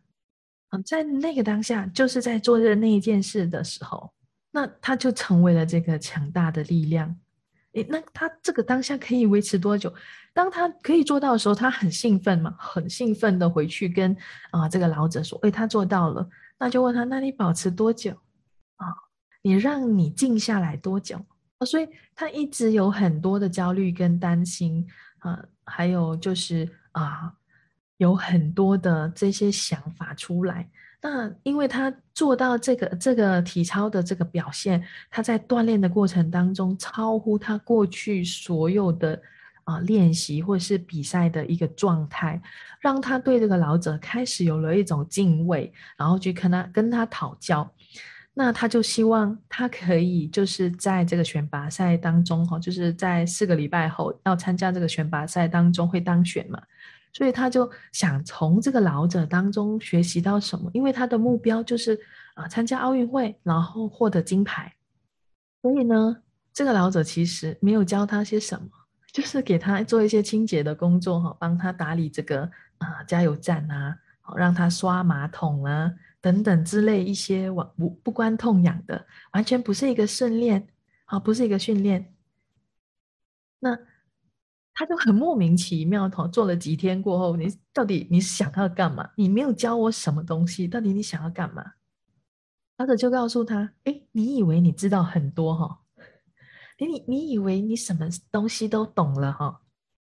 [0.70, 4.10] 啊，在那个当下，就是在做的那一件事的时候，
[4.50, 7.14] 那他就成为了这个强大的力量。
[7.72, 9.92] 诶，那他这个当下可以维持多久？
[10.32, 14.16] 当他可以做到的时候，他很兴奋嘛，很兴奋的回去跟
[14.50, 16.26] 啊这个老者说：“诶，他做到了。”
[16.58, 18.12] 那就问他：“那你保持多久？
[18.76, 18.86] 啊，
[19.42, 21.18] 你让你静下来多久？”
[21.66, 24.86] 所以他一直有很多的焦虑跟担心
[25.18, 27.34] 啊，还有就是啊。
[27.98, 30.70] 有很多的这些想法出来，
[31.02, 39.20] 那因为他做到这个这个体操的这个表现，他在锻炼的过程当中超乎他过去所有的
[39.64, 42.40] 啊练习或是比赛的一个状态，
[42.78, 47.68] 让他对这个老者开始有了一种敬畏，然后去跟他跟他讨教，
[48.40, 56.62] 那他就希望他可以就是在这个选拔赛当中哈，就是在四个礼拜后要参加这个选拔赛当中会当选嘛。
[57.12, 60.70] 所以他就想从这个老者当中学习到什么？
[60.72, 61.98] 因为他的目标就是
[62.34, 64.72] 啊参加奥运会，然后获得金牌。
[65.60, 66.18] 所以呢，
[66.52, 68.68] 这个老者其实没有教他些什么，
[69.12, 72.42] 就是给他做一些清洁的工作哈，帮他打理这个
[72.78, 73.96] 啊加油站啊，
[74.36, 80.68] 让他刷马桶啊等等之类一些不不不关痛痒的，完全不是一个训练
[81.06, 82.14] 啊，不是一个训练。
[83.60, 83.78] 那。
[84.80, 89.10] 他就很莫名其妙，哈，做了几天过后，你到底你想要干嘛？
[89.16, 91.72] 你没有教我什么东西，到底你想要干嘛？
[92.76, 95.80] 老者就告诉他：“哎，你以为你知道很多哈？
[96.78, 99.60] 你你你以为你什么东西都懂了哈？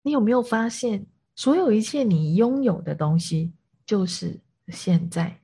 [0.02, 3.54] 你有没有发现，所有一切你拥有的东西
[3.86, 5.40] 就是现在？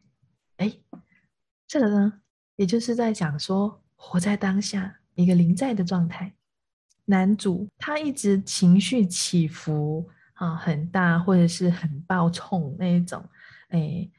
[1.68, 2.20] 这个呢，
[2.56, 6.34] 也就是在讲说，活在当下，一个临在的状态。”
[7.08, 13.24] 男主他一直情绪起伏啊很大，或者是很暴冲那一种，
[13.68, 14.10] 哎，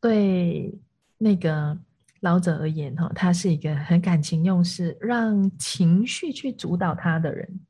[0.00, 0.80] 对
[1.18, 1.78] 那个
[2.20, 7.60] 老者而言哈，他是一个很感情用事，让情绪去主导他的人。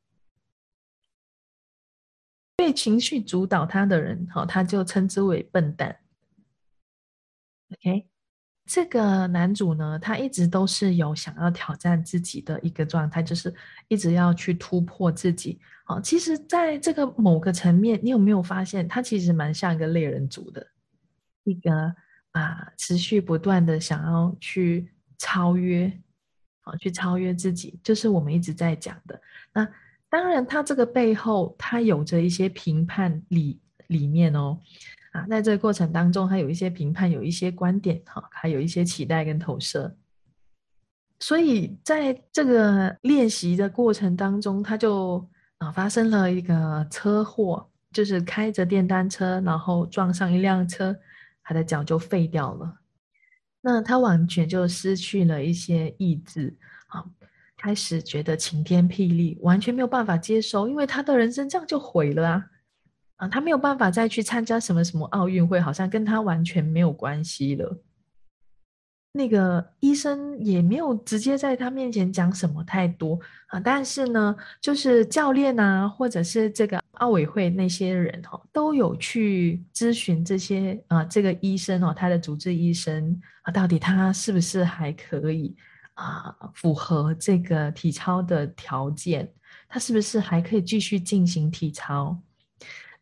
[2.54, 5.98] 被情绪主导他的人哈，他就称之为笨蛋。
[7.70, 8.11] OK。
[8.72, 13.54] 这个男主呢，他一直都是有想要挑战自己的一个状态，就是
[13.86, 15.60] 一直要去突破自己。
[15.88, 20.66] 哦，其实，在这个某个层面，你有没有发现，他其实蛮像一个猎人族的，
[21.44, 21.94] 一个
[22.30, 25.92] 啊，持续不断的想要去超越，
[26.62, 29.20] 啊，去超越自己，就是我们一直在讲的。
[29.52, 29.68] 那
[30.08, 34.58] 当然，他这个背后，他有着一些评判理理念哦。
[35.12, 39.94] 啊，在这个过程当中，他有一些评判，有一些观点，哈，还有一些期待跟投射。
[41.20, 45.24] 所以在这个练习的过程当中，他就
[45.58, 50.96] 啊发生了一个车祸，就是开着电单车，然后撞上一辆车，
[51.44, 52.80] 他的脚就废掉了。
[53.60, 56.56] 那他完全就失去了一些意志，
[56.88, 57.04] 啊，
[57.56, 62.46] 开始觉得晴天霹雳，完全没有办法接受，因为他的人生这样就毁了啊。
[63.22, 67.80] 啊，他没有办法再去参加什么什么奥运会，好像跟他完全没有关系了。
[69.12, 85.54] 那个医生也没有直接在他面前讲什么太多啊，但是呢，就是教练啊，或者是这个奥委会那些人哦，都有去咨询这些啊，这个医生哦，他的主治医生啊，到底他是不是还可以
[85.94, 89.32] 啊，符合这个体操的条件？
[89.68, 92.18] 他是不是还可以继续进行体操？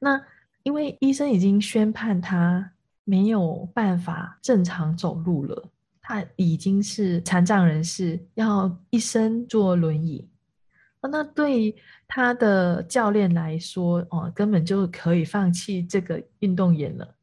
[0.01, 0.21] 那
[0.65, 2.73] 因为医生已经宣判他
[3.05, 5.69] 没有办法正常走路了，
[6.03, 10.29] 他已经是残障人士，要一生坐轮椅。
[11.03, 11.75] 那对于
[12.07, 17.15] 他的教练来说，哦，根本就可以放弃这个运动员了。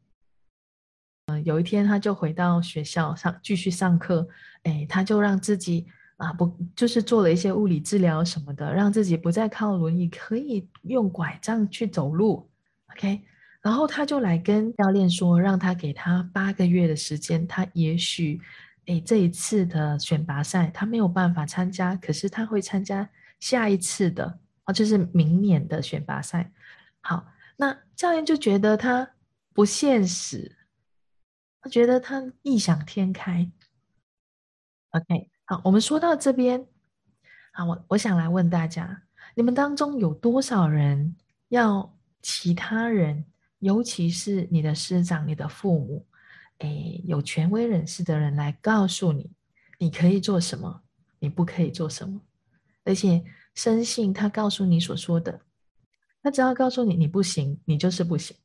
[1.27, 4.27] 嗯，有一天他就回到学校上继续上课，
[4.63, 12.49] 哎，他就让自己啊不就是做了一些物理治疗什么的，让自己不再靠轮椅，可以用拐杖去走路。
[12.97, 13.21] OK，
[13.61, 17.47] 然后他就来跟教练说，让他给他八个月的时间。
[17.47, 18.41] 他也许，
[18.87, 23.07] 哎，这一次的选拔赛他没有办法参加，可是他会参加
[23.39, 26.51] 下一次的哦，就是明年的选拔赛。
[27.01, 29.07] 好，那教练就觉得他
[29.53, 30.57] 不现实，
[31.61, 33.47] 他觉得他异想天开。
[34.89, 36.65] OK，好，我们说到这边，
[37.53, 39.03] 好，我我想来问大家，
[39.35, 41.15] 你们当中有多少人
[41.49, 41.95] 要？
[42.27, 43.23] 其他人，
[43.59, 46.05] 尤其是你的师长、你的父母，
[46.57, 49.31] 诶有权威人士的人来告诉你，
[49.79, 50.81] 你可以做什么，
[51.19, 52.19] 你不可以做什么，
[52.83, 53.23] 而且
[53.55, 55.39] 深信他告诉你所说的，
[56.21, 58.35] 他只要告诉你你不行，你就是不行。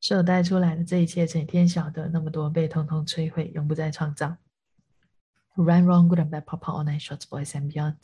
[0.00, 4.36] 所有带出来的这一切，整天晓得那么多被通通摧毁，永不再创造。
[5.54, 7.94] Run, wrong, good and bad, pop, all night, shorts, boys and beyond。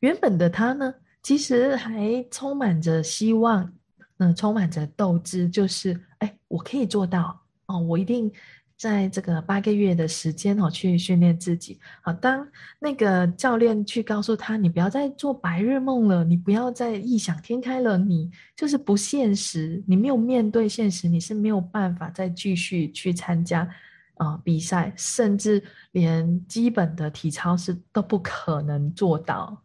[0.00, 3.74] 原本的他呢，其实还充满着希望，
[4.22, 8.30] 嗯，充满着斗志，就是哎，我可以做到哦，我一定。
[8.74, 11.78] 在这个八个月的时间哦，去训练自己。
[12.00, 12.44] 好，当
[12.80, 23.68] 那个教练去告诉他，你不要再做白日梦了，你不要再异想天开了，你就是不现实，你没有面对现实，你是没有办法再继续去参加
[24.16, 25.62] 啊比赛，甚至
[25.92, 29.62] 连基本的体操是都不可能做到。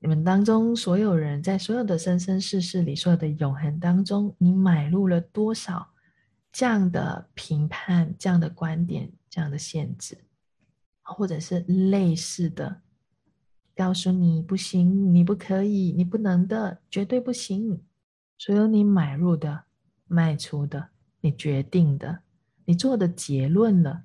[0.00, 5.88] 你们当中所有人在所有的生生世世里，所有的永恒当中，你买入了多少？
[6.50, 10.18] 这样的评判、这样的观点、这样的限制，
[11.02, 12.80] 或者是类似的，
[13.76, 17.80] 告诉你不行，你不可以，你不能的，绝对不行。
[18.38, 19.64] 所有你买入的、
[20.08, 20.88] 卖出的、
[21.20, 22.20] 你决定的、
[22.64, 24.04] 你做的结论了，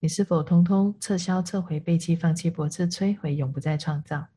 [0.00, 4.28] 你是否通通撤销、撤回、背弃、放弃、驳斥、摧毁，永不再创造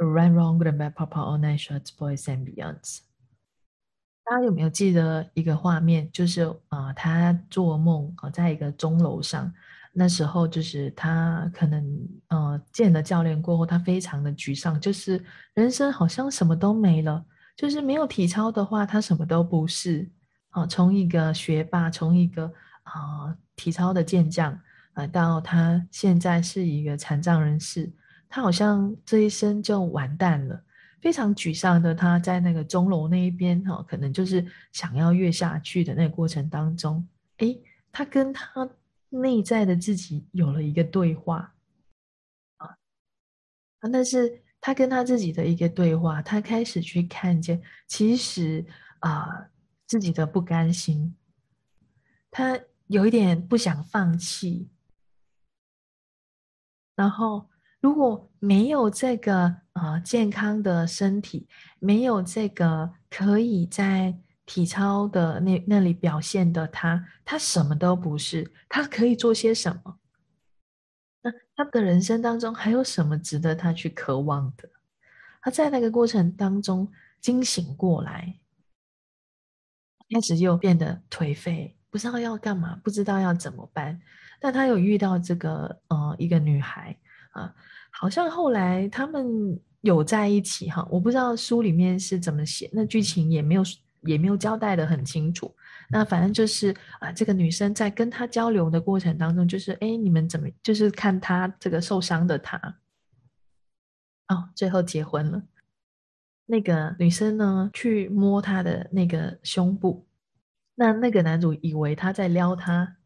[0.00, 3.00] ？Run wrong, good and bad, pop out all night, shorts, boys and beyonds.
[4.24, 6.10] 大家有没有记得一个画面？
[6.10, 9.52] 就是啊，他做梦啊，在一个钟楼上。
[9.92, 11.84] 那时候就是他可能
[12.28, 15.22] 呃见了教练过后，他非常的沮丧，就是
[15.54, 17.24] 人生好像什么都没了。
[17.56, 20.08] 就是没有体操的话，他什么都不是。
[20.50, 22.50] 啊，从一个学霸，从一个
[22.84, 24.58] 啊体操的健将
[24.94, 27.92] 啊，到他现在是一个残障人士，
[28.30, 30.64] 他好像这一生就完蛋了。
[31.02, 37.08] 非常沮丧的他，在那个钟楼那一边，哈，可能就是想要跃下去的那个过程当中，
[37.38, 37.58] 诶，
[37.90, 38.68] 他跟他
[39.08, 41.54] 内在的自己有了一个对话，
[42.58, 42.66] 啊，
[43.78, 48.62] 啊，但是他跟他自己的一个对话，他开始去看见，其实
[48.98, 49.48] 啊，
[49.86, 51.16] 自己的不甘心，
[52.30, 54.68] 他有一点不想放弃，
[56.94, 57.48] 然后。
[57.80, 64.14] 如果没有这个呃健康的身体，没有这个可以在
[64.44, 68.52] 体操的那那里表现的他，他什么都不是。
[68.68, 69.96] 他可以做些什么？
[71.22, 74.68] 那他的人生当中还有什么值得他去渴望的？
[75.40, 78.38] 他在那个过程当中惊醒过来，
[80.12, 83.98] 开始又变得颓废，不知道要干嘛，不知道要怎么办。
[84.38, 86.94] 但他有遇到这个呃一个女孩。
[87.30, 87.54] 啊，
[87.90, 93.62] 好像后来他们有在一起哈，我不知道书里面是怎么写，那剧情也没有
[94.02, 95.54] 也没有交代的很清楚。
[95.88, 102.58] 那反正就是啊，这个女生在跟他交流的过程当中，就是哎，你们怎么就是看他这个受伤的他，
[104.28, 105.42] 哦，最后结婚了。
[106.46, 110.06] 那个女生呢，去摸他的那个胸部，
[110.74, 112.96] 那那个男主以为他在撩他，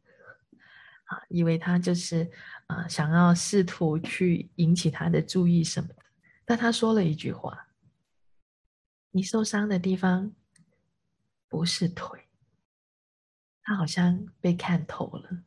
[1.04, 2.30] 啊，以为他就是。
[2.66, 5.96] 啊，想要试图去引起他的注意什么的，
[6.44, 7.68] 但他说了一句话
[9.12, 10.32] ：“你受伤的地方
[11.48, 12.20] 不是腿。”
[13.62, 15.42] 他好像被看透了，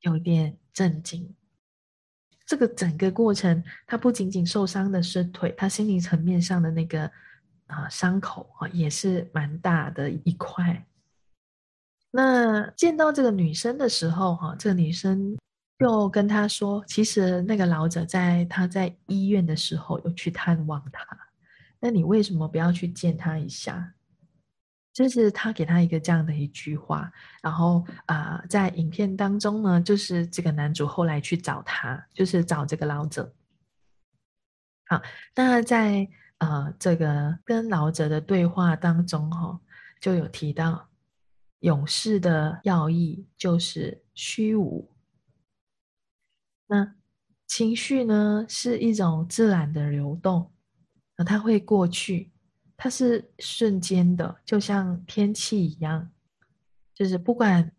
[0.00, 1.34] 有点震惊。
[2.46, 7.10] 这个整个过程，他不仅仅受伤的是腿，他心灵层面上的那个
[7.66, 10.87] 啊伤口啊，也是蛮大的一块。
[12.10, 15.36] 那见到这个女生的时候，哈，这个女生
[15.78, 21.04] 就跟他说：“其实那个老者在他在医院的时候有去探望他，
[21.78, 23.92] 那你为什么不要去见他一下？”
[24.94, 27.12] 就是他给他一个这样的一句话。
[27.42, 33.32] 然后啊，在影片当中呢，就是这个男主后来去找他，就是找这个老者。
[34.86, 35.00] 好，
[35.36, 39.60] 那在呃这个跟老者的对话当中，哈，
[40.00, 40.87] 就有提到。
[41.60, 44.90] 勇士的要义就是虚无。
[46.66, 46.94] 那
[47.46, 50.52] 情绪呢，是一种自然的流动，
[51.16, 52.30] 那它会过去，
[52.76, 56.10] 它是瞬间的，就像天气一样，
[56.94, 57.74] 就是不管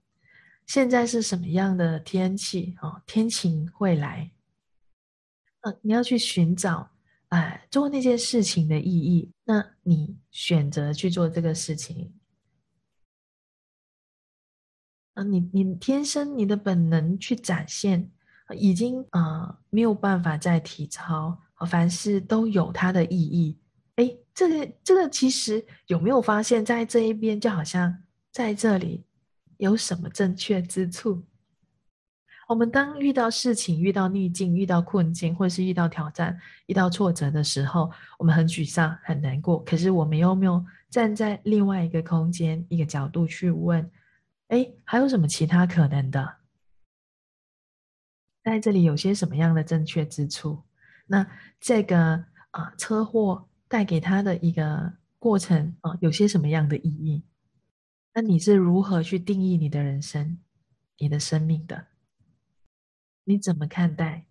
[0.66, 4.32] 现在是什么样的天气哦，天晴会来。
[5.62, 6.90] 嗯，你要去寻找，
[7.30, 12.19] 哎，做那件事情的意义，那你选择去做这个事情。
[15.24, 18.10] 你你天生你的本能去展现，
[18.58, 23.58] 已经啊没有办法再体操，凡事都有它的意义。
[23.96, 29.04] 哎，这个这个其实有没有发现，在这一边就好像在这里
[29.58, 31.24] 有什么正确之处？
[32.48, 39.64] 我们当遇到事情、遇到逆境、遇到困境，或者是遇到挑战、遇到挫折的时候，我们很沮丧、很难过。
[39.64, 43.88] 可是我们有没有站在另外一个空间、一个角度去问？
[44.50, 46.38] 哎，还有什么其他可能的？
[48.44, 50.64] 在这里有些什么样的正确之处？
[51.06, 51.28] 那
[51.60, 57.24] 这个啊，车祸带给他的一个过程啊，有些什么样的意义？
[58.14, 60.40] 那你是如何去定义你的人生、
[60.98, 61.88] 你的生命的？
[63.26, 64.26] 你怎么看待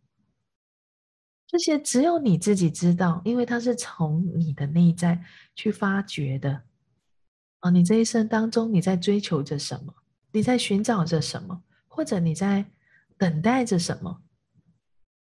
[1.47, 1.79] 这些？
[1.79, 6.65] 只有你自己知道，因为它是从你的内在去发掘的。
[7.61, 9.95] 啊，你这一生当中，你在追求着什么？
[10.33, 11.63] 你在寻找着什么？
[11.87, 12.67] 或者你在
[13.17, 14.23] 等待着什么？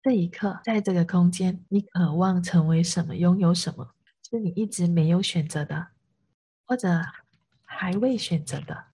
[0.02, 3.16] 这一刻，在这个空间，你渴望成为什么？
[3.16, 3.96] 拥有什么？
[4.30, 5.88] 是你一直没有选择的，
[6.66, 7.02] 或者
[7.64, 8.86] 还未选择的。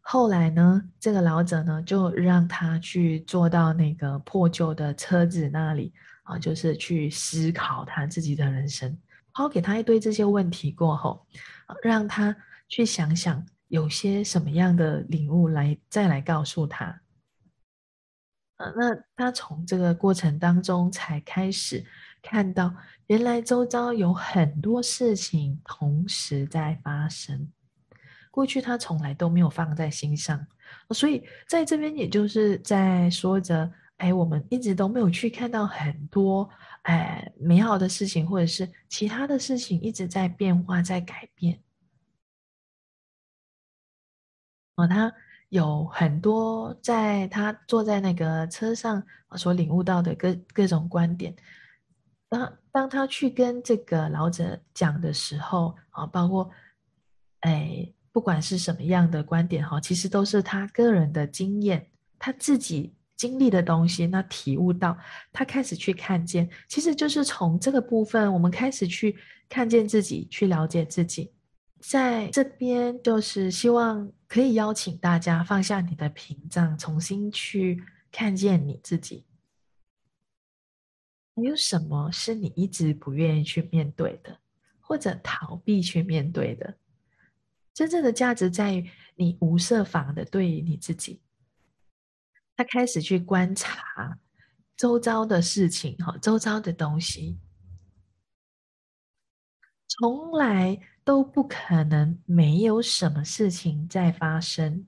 [0.00, 8.96] 后来呢，这个老者呢，就让他去坐到那个破旧的车子那里啊，就是去思考他自己的人生。
[9.32, 11.26] 抛给他一堆这些问题过后，
[11.82, 12.34] 让他
[12.68, 17.00] 去想想有些什么样的领悟来再来告诉他。
[18.58, 21.84] 呃，那他从这个过程当中才开始
[22.22, 22.74] 看到，
[23.06, 27.50] 原来周遭有很多事情同时在发生。
[28.30, 30.46] 过去他从来都没有放在心上，
[30.90, 36.48] 所以在这边也就是在说着，哎，我们一直都没有去看到很多
[36.82, 41.58] 哎美好的事情，或者是其他的事情一直在变化，在改变。
[44.76, 45.12] 哦，他
[45.48, 49.02] 有很多在他坐在那个车上
[49.36, 51.34] 所领悟到的各各种观点。
[52.28, 56.50] 当当他去跟这个老者讲的时候，啊，包括
[57.40, 57.92] 哎。
[58.12, 61.86] 不管是什么样的观点哈，其实都是他个人的经验，
[62.18, 64.96] 他自己经历的东西，那体悟到，
[65.34, 69.14] 他开始去看见，其实就是从这个部分，我们开始去
[69.50, 71.30] 看见自己，去了解自己。
[71.88, 77.80] 在这边，就是希望可以邀请大家放下你的屏障，重新去
[78.10, 79.24] 看见你自己。
[81.36, 84.40] 有什么是你一直不愿意去面对的，
[84.80, 86.76] 或者逃避去面对的？
[87.72, 91.22] 真正的价值在于你无设防的对于你自己，
[92.56, 94.18] 他开始去观察
[94.76, 97.38] 周遭的事情，哈，周遭的东西，
[99.86, 104.84] 从来都不可能没有什么事情在发生，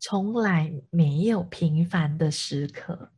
[0.00, 3.12] 从来没有平凡的时刻。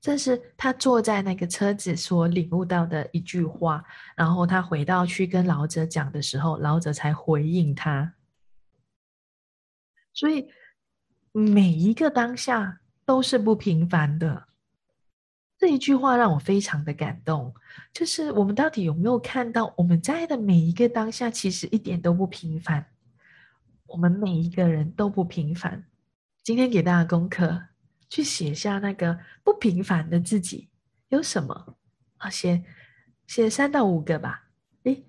[0.00, 3.84] 这是他坐在那个车子所领悟到的一句话，
[4.16, 8.14] 然后他回到去跟老者讲的时候，老者才回应他。
[10.14, 10.48] 所以
[11.30, 14.48] 每一个当下都是不平凡的。
[15.58, 17.54] 这一句话让我非常的感动，
[17.92, 22.86] 就是我们到底有没有看到我们在的每一个当下，其实一点都不平凡。
[23.86, 25.84] 我们每一个人都不平凡。
[26.42, 27.62] 今天给大家功课。
[28.08, 30.68] 去写下那个不平凡的自己
[31.08, 31.76] 有什么
[32.18, 32.30] 啊？
[32.30, 32.62] 写
[33.26, 34.44] 写三到五个吧。
[34.84, 35.04] 诶，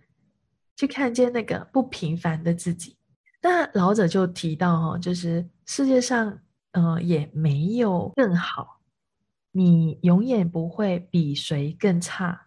[0.76, 2.98] 去看见那个不平凡的自己。
[3.40, 6.40] 那老者就提到哈，就是世界上
[6.72, 8.77] 呃也没有更好，
[9.58, 12.40] 你永远不会比谁更差。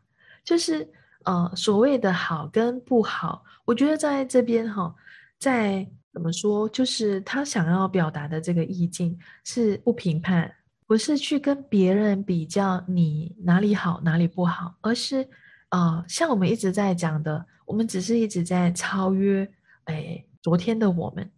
[0.45, 0.89] 就是
[1.25, 4.95] 呃所谓的好跟不好，我觉得在这边哈，
[5.39, 5.91] 在。
[6.13, 6.69] 怎么说？
[6.71, 10.53] 就是他想要表达的这个意境是不评判，
[10.85, 15.25] 不是去跟别人比较你哪里好哪里不好，而是
[15.69, 19.49] 啊，像我们一直在讲的，我们只是一直在超越
[19.85, 21.31] 哎昨天的我们，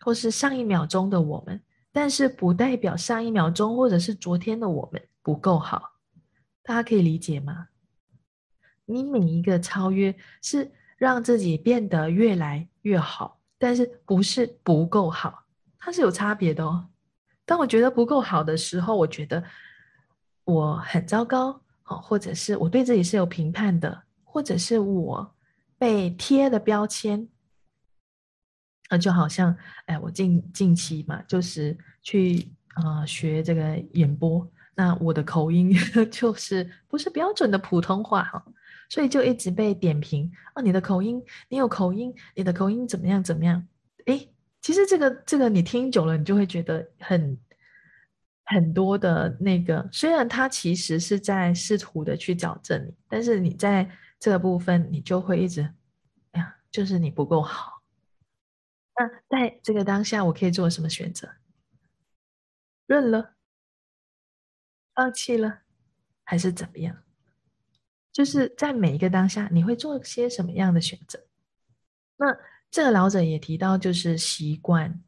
[0.00, 1.58] 或是上一秒钟的我们，
[1.92, 5.92] 但是不代表上一秒钟或者是昨天的我们不够好，
[6.62, 7.68] 大家可以理解吗？
[8.86, 13.38] 你每一个超越是让自己变得越来越好。
[13.58, 15.44] 但是不是不够好，
[15.78, 16.88] 它是有差别的哦。
[17.44, 19.40] 当我觉得不够好的时候，我觉得
[20.42, 21.50] 我很糟糕，
[21.84, 25.36] 哦，或者是我对自己是有评判的，或者是我
[25.78, 27.28] 被贴的标签。
[28.92, 35.74] 那就好像，哎，我近近期嘛，就是去啊学这个演播，那我的口音
[36.12, 38.44] 就是不是标准的普通话，哈。
[38.90, 40.60] 所以就一直被点评啊！
[40.60, 43.24] 你的口音，你有口音，你的口音怎么样？
[43.24, 43.66] 怎么样？
[44.04, 44.28] 哎，
[44.60, 47.38] 其实这个这个你听久了，你就会觉得很
[48.44, 53.90] 很多的那个，虽然他其实是在试图的去矫正你，但是你在
[54.20, 55.62] 这个部分，你就会一直，
[56.32, 57.71] 哎呀，就是你不够好。
[58.96, 61.28] 那在这个当下，我可以做什么选择？
[62.86, 63.34] 认了，
[64.94, 65.60] 放弃了，
[66.24, 67.02] 还是怎么样？
[68.12, 71.18] 就是在每一个当下，你会做些什么样的选择？
[72.18, 72.26] 那
[72.70, 75.02] 这个老者也提到，就是习惯。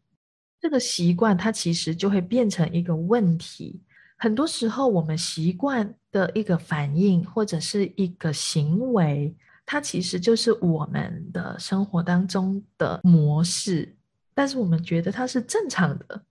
[0.58, 3.82] 这个习惯，它其实就会变成一个问题。
[4.16, 9.36] 很多时候，我们习惯的一个反应或者是一个行为，
[9.66, 13.96] 它其实就是我们的生活当中的模式，
[14.34, 16.22] 但是我们觉得它是正常的。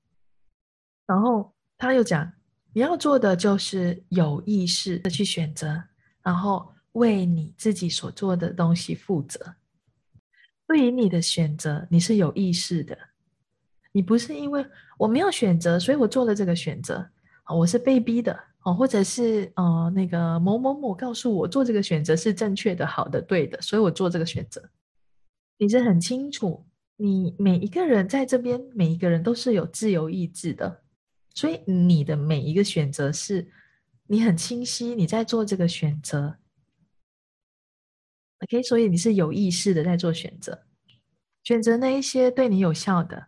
[1.05, 2.31] 然后他又讲，
[2.73, 5.83] 你要做的就是有意识的去选择，
[6.21, 9.55] 然后为你自己所做的东西负责。
[10.65, 12.97] 对于你的选择，你是有意识的。
[13.91, 14.65] 你不是因为
[14.97, 16.97] 我没有选择，所以我做了这个选择
[17.43, 24.69] 啊，我是被逼的哦，或者是呃那个某某某告诉我做这个选择是正确的、好的、对的，所以我做这个选择。
[25.57, 26.65] 你是很清楚，
[26.97, 30.81] 你每一个人在这边，每一个人都是有自由意志的，
[31.33, 33.47] 所以你的每一个选择是
[34.07, 36.37] 你很清晰你在做这个选择。
[38.39, 40.63] OK，所以你是有意识的在做选择，
[41.43, 43.27] 选择那一些对你有效的。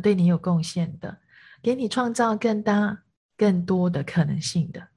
[0.00, 1.18] 对你有贡献的，
[1.60, 3.02] 给你创造更大、
[3.38, 4.88] 更多的可能性的，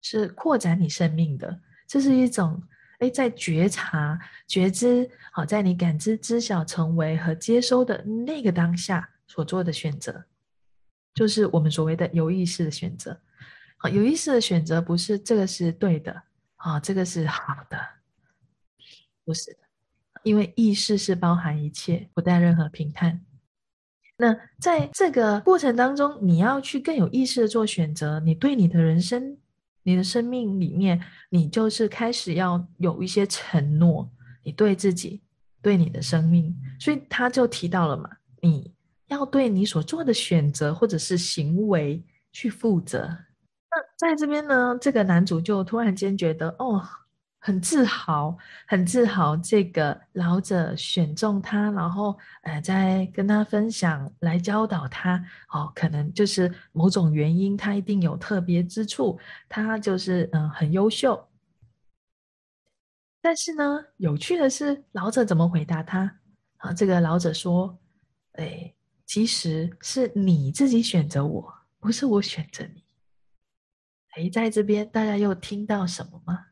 [0.00, 1.60] 是扩展你生命的。
[1.86, 2.60] 这是一种
[3.00, 4.18] 哎，在觉察、
[4.48, 10.24] 觉知，好，在你感知、知晓、成为和接收的那个当下所做的选择，
[11.12, 13.20] 就是我们所谓的有意识的选择。
[13.76, 16.22] 好，有意识的选择不是这个是对的，
[16.54, 17.78] 啊，这个是好的，
[19.22, 19.58] 不是的，
[20.22, 23.25] 因为意识是包含一切，不带任何评判。
[24.18, 28.18] 那在这个过程当中，你要去更有意识的做选择。
[28.20, 29.36] 你对你的人生、
[29.82, 34.10] 你的生命里面，你就是开始要有一些承诺，
[34.42, 35.20] 你对自己、
[35.60, 36.56] 对你的生命。
[36.80, 38.08] 所以他就提到了嘛，
[38.40, 38.72] 你
[39.08, 42.02] 要对你所做的选择或者是行为
[42.32, 43.06] 去负责。
[43.06, 46.82] 那在这边呢，这个男主就突然间觉得，哦。
[47.46, 48.36] 很自豪，
[48.66, 55.24] 很自豪，这个老者选中他，然后呃，再跟他分享，来教导他。
[55.50, 59.16] 哦，可能就是某种原因，他一定有特别之处，
[59.48, 61.24] 他就是嗯很优秀。
[63.22, 66.18] 但是呢，有趣的是，老者怎么回答他？
[66.56, 67.78] 啊，这个老者说
[68.42, 68.74] ：“哎，
[69.06, 72.82] 其实是你自己选择我，不是我选择你。”
[74.18, 76.46] 哎，在这边大家又听到什么吗？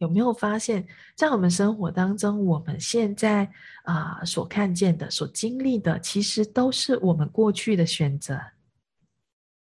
[0.00, 3.46] 有没有发现，在我们生活当中，我们现在
[3.84, 8.40] 啊所看见的、所经历的，其实都是我们过去的选择，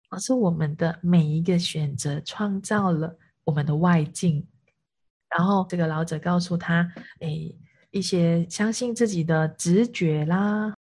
[0.10, 4.48] 而是我们的每一个选择创造了我们的外境。
[5.38, 7.54] 然后，这个老者告诉他：“哎，
[7.92, 10.74] 一些相信自己的直觉啦，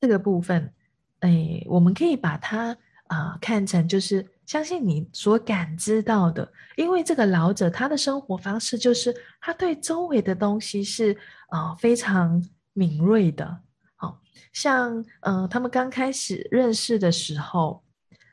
[0.00, 0.74] 这个部分，
[1.20, 2.76] 哎，我们可以把它
[3.06, 11.14] 啊看成就是。”相信你所感知到的，因为这个老者他的生活方式就是他对周围的东西是
[11.50, 12.42] 啊非常
[12.72, 13.60] 敏锐的。
[13.94, 14.18] 好
[14.54, 17.84] 像嗯，他们刚开始认识的时候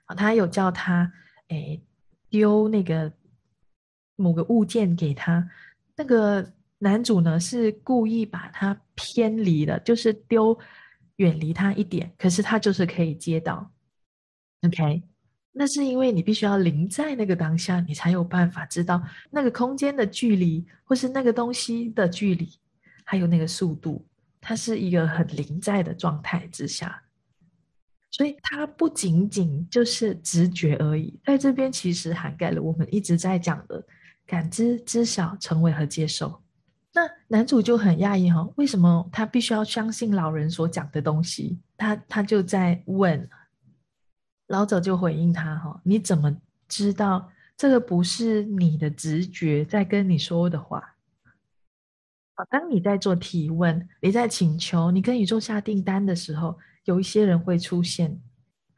[0.06, 1.12] 啊，他有叫他
[1.50, 1.84] 诶
[2.30, 3.12] 丢那个
[4.16, 5.46] 某个物件给他，
[5.98, 10.58] 那个男主呢是故意把他偏离了，就是丢
[11.18, 13.70] 远离他一点，可是他就是可以接到。
[14.66, 15.04] OK。
[15.58, 19.02] 那是因为你必须要临在那个当下，你才有办法知道
[19.32, 22.50] 那个空间的距离，或是那个东西的距离，
[23.06, 24.06] 还有那个速度。
[24.42, 27.02] 它是一个很临在的状态之下，
[28.12, 33.82] 所以它不仅仅就是直觉而已，在这边其实涵盖了我们一直在讲的
[34.28, 36.38] 感知、知晓、成为和接受。
[36.94, 41.58] 那男主就很讶异哈，为什么他必须要相信老人所讲的东西？
[41.78, 43.30] 他他就在问。
[44.48, 46.38] 老者就回应他：“哈，你怎么
[46.68, 50.96] 知道这个不是你的直觉在跟你说的话？
[52.50, 58.22] 当你在做提问，你在请求，你跟宇宙下订单的时候，有一些人会出现，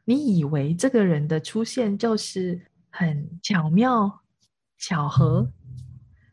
[0.04, 4.22] 你以为这个人的出现就是很巧妙、
[4.78, 5.52] 巧合，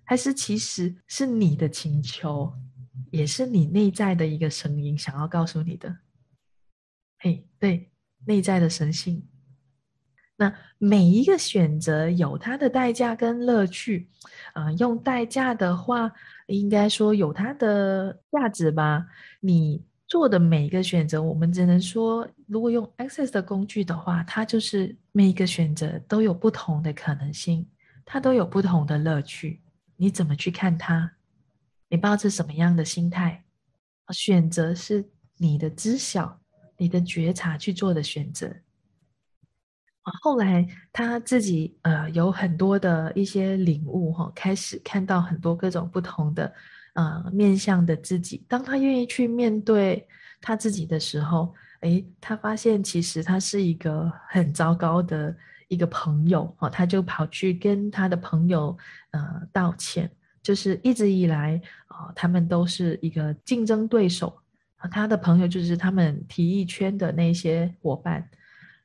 [0.03, 2.53] 还是其实是你的请求，
[3.11, 5.97] 也是你内在的一个声音想要告诉你的？
[7.17, 7.91] 嘿，对。”
[8.25, 9.23] 内在的神性，
[10.35, 14.09] 那每一个选择有它的代价跟乐趣，
[14.53, 16.11] 啊，用代价的话，
[16.47, 19.05] 应该说有它的价值吧。
[19.39, 27.67] 你做的每一个选择，我们只能说，如果用 Access 的工具的话，它就是每一个选择都有不同的可能性，
[28.03, 29.61] 它都有不同的乐趣。
[29.95, 31.13] 你怎么去看它？
[31.87, 33.45] 你抱着什么样的心态？
[34.09, 36.39] 选择是你的知晓、
[36.77, 38.53] 你的觉察去做的选择。
[40.21, 46.53] 后来他自己呃有很多的一些领悟哈，开始看到很多各种不同的。
[46.95, 50.07] 呃，面向的自己，当他愿意去面对
[50.39, 55.35] 他自己的时候，诶，他发现其实他是一个很糟糕的
[55.67, 58.77] 一个朋友哦，他就跑去跟他的朋友
[59.11, 60.09] 呃道歉，
[60.41, 64.33] 就是一直以来啊，他们都是一个竞争对手，
[64.87, 68.29] 他的朋友就是他们体育圈的那些伙伴，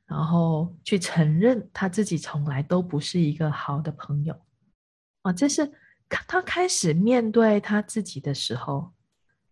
[0.05, 4.39] 然后去承认他自己从来都不是一个好的朋友
[5.21, 5.71] 啊，这是。
[6.27, 8.91] 他开始面对他自己的时候，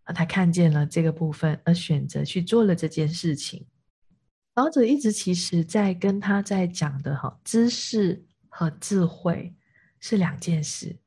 [0.04, 3.66] 啊，他看见了这个部分，而选择去做了这件事情。
[4.56, 9.56] 老者一直其实在跟他在讲的哈，知识和智慧
[10.02, 11.00] 是两件事。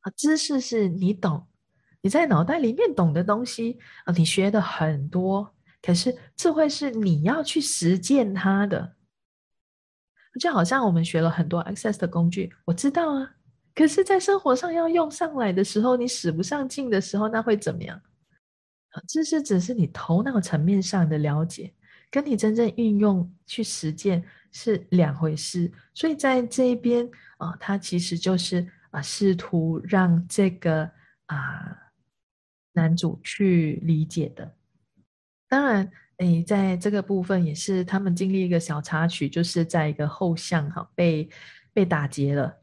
[0.00, 1.46] 啊，知识是你懂，
[2.02, 5.54] 你在脑袋里面懂的东西啊，你学的很多。
[5.82, 8.96] 可是智慧是你要去实践它的，
[10.38, 13.36] 就好像我们学了很多 Access 的工具，我知道啊。
[13.74, 17.98] 可是，在生活上要用上来的时候，你使不上劲的时候，那会怎么样？
[19.06, 21.72] 知识只是你头脑层面上的了解，
[22.10, 24.22] 跟你真正运用去实践
[24.52, 25.72] 是两回事。
[25.94, 30.90] 所以在这一边啊，他其实就是啊，试图让这个
[31.26, 31.78] 啊
[32.72, 34.54] 男主去理解的。
[35.48, 41.28] 当然，诶，在这个部分也是他们经历一个小插曲，就是在一个后巷哈被
[41.72, 42.56] 被打劫了。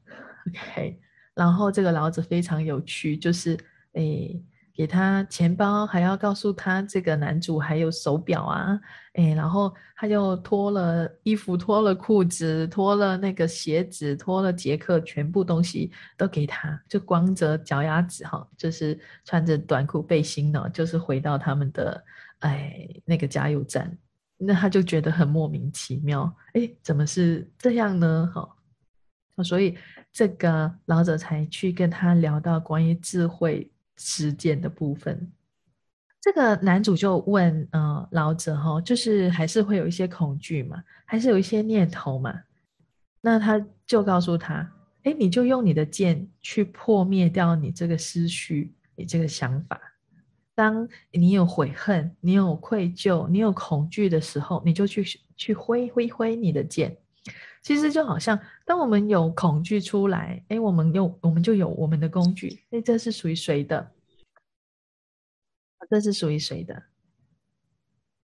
[0.48, 1.00] OK，
[1.34, 3.58] 然后这个老者非常有趣，就是
[3.94, 4.42] 诶，
[4.78, 8.80] 给他钱包，还要告诉他这个男主还有手表啊，
[9.14, 22.04] 诶，然后他又脱了衣服，脱了裤子，脱了那个鞋子，脱了杰克，全部东西都给他，就光着脚丫子哈，就是穿着短裤背心呢，就是回到他们的
[22.42, 23.92] 哎那个加油站，
[24.38, 28.32] 那他就觉得很莫名其妙，哎，怎么是这样呢？
[28.32, 28.48] 哈。
[29.44, 29.76] 所以
[30.12, 35.32] 这个老者才去跟他聊到关于智慧实践的部分。
[36.22, 42.44] 这个男主就问，呃，老者哈，就是还是会有一些恐惧嘛，还是有一些念头嘛？
[43.22, 44.72] 那他就告诉他，
[45.04, 49.80] 哎，你就用你的剑去破灭掉你这个思绪，你这个想法。
[50.54, 56.98] 当你有悔恨、你有愧疚、你有恐惧的时候，你就去去挥挥挥你的剑。
[57.68, 63.92] 其实就好像，当我们有恐惧出来，哎，我们有我们就有我们的工具，哎，这是属于谁的？
[65.90, 66.84] 这是属于谁的？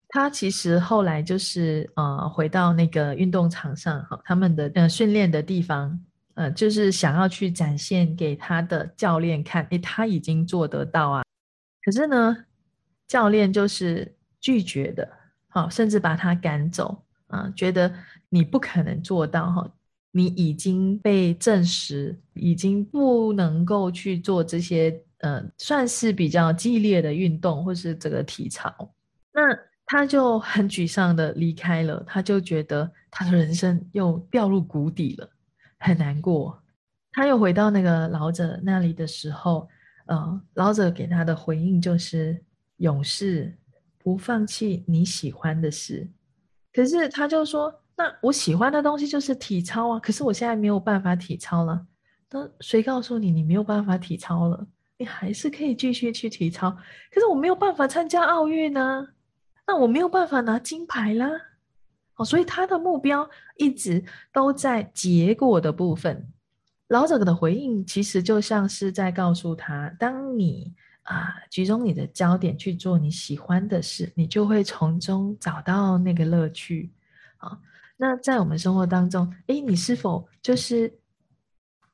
[0.08, 11.24] 他其实后来就是呃，回到那个运动场上，哈，他们的呃训练的地方，呃，就是想要去展现给他的教练看，哎，他已经做得到啊。
[11.84, 12.46] 可是呢，
[13.08, 15.08] 教练就是拒绝的，
[15.50, 17.04] 好，甚至把他赶走。
[17.28, 17.94] 啊，觉得
[18.30, 19.70] 你不可能做到哈，
[20.12, 28.74] 你已经被证实，已经不能够去做这些呃，算是比较激烈的运动或是这个体操。
[29.34, 29.42] 那
[29.86, 35.30] 他就很沮丧的离开了，他就觉得他的人生又掉入谷底了，
[35.80, 36.62] 很难过。
[37.12, 39.68] 他又回到那个老者那里的时候，
[40.06, 42.40] 呃，老者给他的回应就是
[42.78, 43.58] 勇士
[43.98, 46.08] 不放弃你喜欢的事。
[46.78, 50.00] 可是他就说：“那我喜欢的东西就是体操啊！
[50.00, 51.88] 可是我现在没有办法体操了。
[52.30, 54.68] 那谁告诉你你没有办法体操了？
[55.00, 56.70] 你还是可以继续去体操。
[57.12, 59.08] 可是我没有办法参加奥运呢，
[59.66, 61.28] 那我没有办法拿金牌啦。
[62.18, 66.28] 哦，所以他的目标一直都在结果的部分。
[66.90, 70.76] 老者的回应其实就像是在告诉他：当你……
[71.08, 76.92] 啊，集中你的焦点去做你喜欢的事，你就会从中找到那个乐趣。
[77.38, 77.58] 啊，
[77.96, 81.00] 那在我们生活当中，诶，你是否就是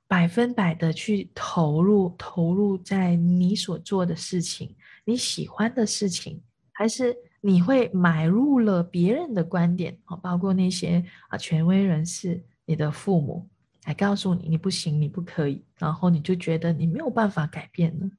[0.07, 6.41] 百分百的去投入，投入在你所做的事情，你喜欢的事情，
[6.71, 9.95] 还是你会买入了别人的观点？
[10.05, 13.47] 啊，包括那些啊权威人士，你的父母
[13.85, 18.09] 来告诉你你不行，你不可以，然后你就觉得你没有办法改变呢？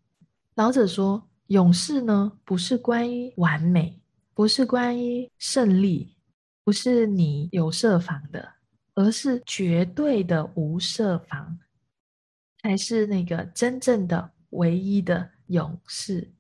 [0.55, 4.01] 老者说：“勇士呢，不是关于完美，
[4.35, 6.17] 不是关于胜利，
[6.63, 8.55] 不是你有设防的，
[8.95, 11.59] 而是绝对的无设防，
[12.63, 16.33] 才是那个真正的唯一的勇士。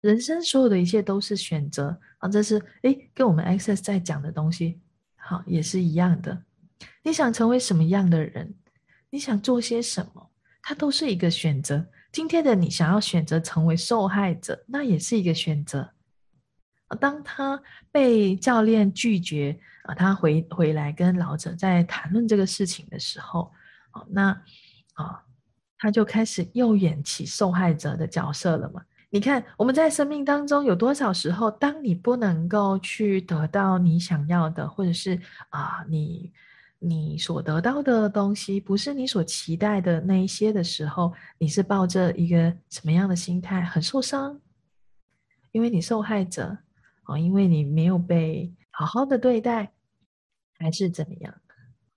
[0.00, 4.80] 人生所有的一切都是选择啊，这是诶，跟我们 Access 在讲的东西，
[5.14, 6.42] 好，也是一样的。
[7.04, 8.52] 你想成为什么样的人？
[9.10, 10.30] 你想做些什么？
[10.60, 11.86] 它都是一个选择。
[12.18, 15.88] 今天的你想要选择成为受害者，那也是一个选择。
[16.98, 17.62] 当他
[17.92, 23.52] 被教练拒绝啊，他回回来跟老者在谈论这个事情的时候，
[23.92, 24.30] 哦，那
[24.94, 25.22] 啊，
[25.78, 28.82] 他就开始又演起受害者的角色了嘛？
[29.10, 36.32] 你看我们在生命当中有多少时候，当你不能够去得到你想要的，或者是啊，你
[36.78, 43.62] 你所得到的东西不是你所期待的那一些的时候，你是抱着一个什么样的心态？
[43.62, 44.40] 很受伤，
[45.52, 46.58] 因为你受害者。
[47.04, 49.72] 哦，因为你没有被好好的对待，
[50.58, 51.34] 还是怎么样？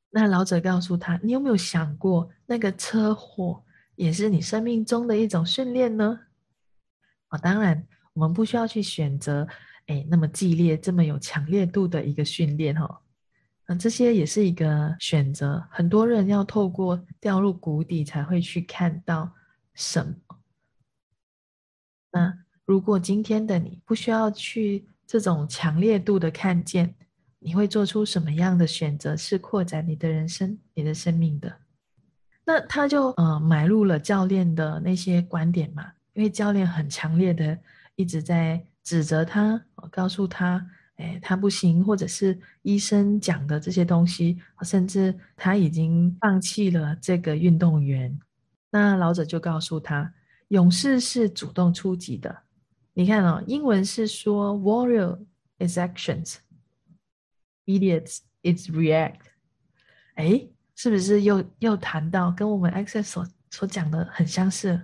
[0.10, 3.62] 那老者告诉他：“你有没有想过，那个车祸
[3.96, 6.18] 也是你生命中的一种训练呢？”
[7.28, 9.46] 啊，当然，我们不需要去选择，
[9.88, 13.01] 哎，那么激烈、这么有强烈度的一个训练，哈，
[13.78, 15.64] 这些也是一个选择。
[15.70, 19.32] 很多人要透过掉入谷底，才会去看到
[19.74, 20.16] 什么。
[22.12, 24.88] 那如果今天的你不需要去。
[25.08, 26.96] 这种强烈度的看见，
[27.40, 29.14] 你会做出什么样的选择？
[29.18, 31.54] 是扩展你的人生、你的生命的。
[32.46, 37.60] 那他就呃买入了教练的那些观点嘛，因为教练很强烈的
[37.98, 39.62] 一直在指责他，
[39.92, 40.66] 告诉他，
[41.02, 48.16] 哎，他不行，或者是医生讲的这些东西，甚至他已经放弃了这个运动员。
[48.70, 50.14] 那老者就告诉他，
[50.50, 52.44] 勇士是主动出击的。
[52.94, 55.18] 你看哦，英文是说 “warrior
[55.58, 59.16] is actions”，“idiots is react”。
[60.16, 64.84] 哎，是不是又又谈到跟我们 Access 所所讲的很相似？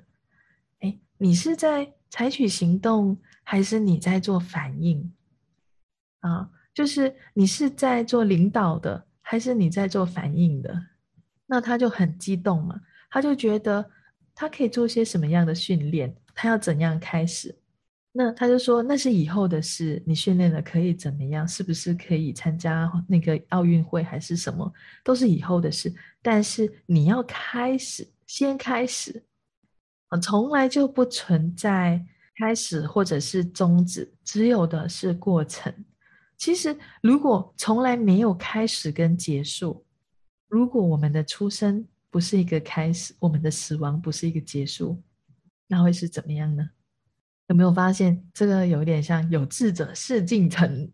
[0.79, 5.11] 哎，你是在采取行动，还是你在做反应？
[6.19, 10.75] 啊，就是你是在做领导的，还是你在做反应的？
[11.45, 13.89] 那他就很激动嘛，他就觉得
[14.35, 16.15] 他可以做些什么样的训练？
[16.35, 17.55] 他要怎样开始？
[18.11, 21.47] 那他就说那是以后的事，你训练了可以怎么样？
[21.47, 24.73] 是不是可以参加那个奥运会还是什么？
[25.03, 25.93] 都是以后的事。
[26.21, 29.23] 但是你要开始，先开始，
[30.21, 32.03] 从来就不存在
[32.37, 35.71] 开始或者是终止，只有的是过程。
[36.37, 39.85] 其实如果从来没有开始跟结束，
[40.47, 45.01] 如果我们的出生不是一个开始，我们的死亡不是一个结束，
[45.67, 46.69] 那会是怎么样呢？
[47.47, 50.91] 有没有发现这个有点像有志者事竟成？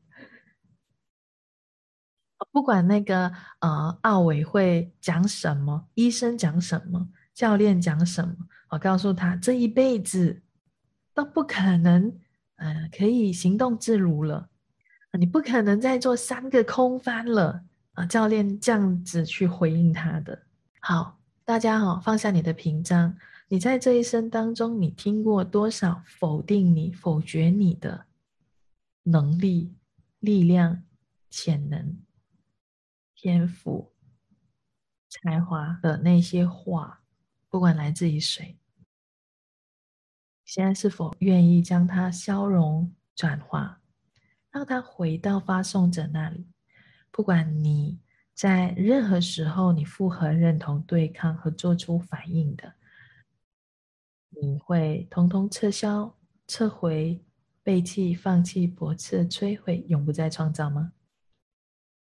[2.52, 8.36] 不管那个呃奥委会讲什么，医生讲什么，教练讲什么，
[8.70, 10.42] 我告诉他这一辈子
[11.14, 12.16] 都不可能，
[12.58, 14.50] 嗯，可以行动自如了。
[15.20, 18.06] 你不可能再做三个空翻了啊！
[18.06, 20.48] 教练这样子去回应他的。
[20.80, 23.16] 好，大家好，放下你的屏障。
[23.48, 28.08] 你在这一生当中，你听过多少否定你、否决你的
[29.04, 29.76] 能力、
[30.20, 30.82] 力量、
[31.30, 32.00] 潜能、
[33.14, 33.94] 天赋、
[35.08, 37.02] 才华的那些话？
[37.50, 38.58] 不管来自于谁，
[40.44, 43.80] 现在是否愿意将它消融、转化，
[44.54, 46.48] 让它回到发送者那里？
[47.12, 48.00] 不管你
[48.34, 52.74] 在任何时候，你复合、认同、对抗和做出反应的。
[54.42, 56.16] 你会通通撤销、
[56.48, 57.24] 撤回、
[57.62, 60.92] 背弃、放弃、驳斥、摧毁，永不再创造吗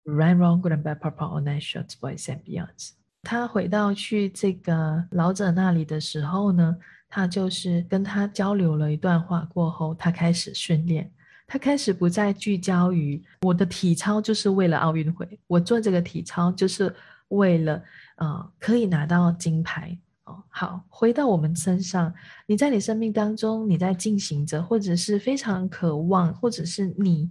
[0.05, 2.91] ？Right, wrong, good and bad, purple or nice, short, boys and beyonds。
[3.21, 6.77] 他回到去这个老者那里的时候呢，
[7.07, 11.09] 他就是跟他交流了一段话过后，他开始训练，
[11.45, 16.93] 他开始不再聚焦于我的体操就是为了奥运会，我做这个体操就是
[17.29, 17.83] 为了
[18.15, 19.97] 呃可以拿到金牌。
[20.25, 22.13] 哦，好，回到我们身上，
[22.47, 27.29] 你在你生命当中，你在进行着，或者是非常渴望，或者是你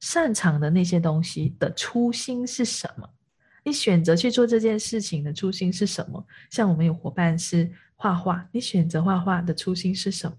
[0.00, 3.08] 擅长的那些东西的初心是什么？
[3.62, 6.26] 你选择去做这件事情的初心是什么？
[6.50, 10.36] 像我们有伙伴是画画，你选择画画的初心是什么？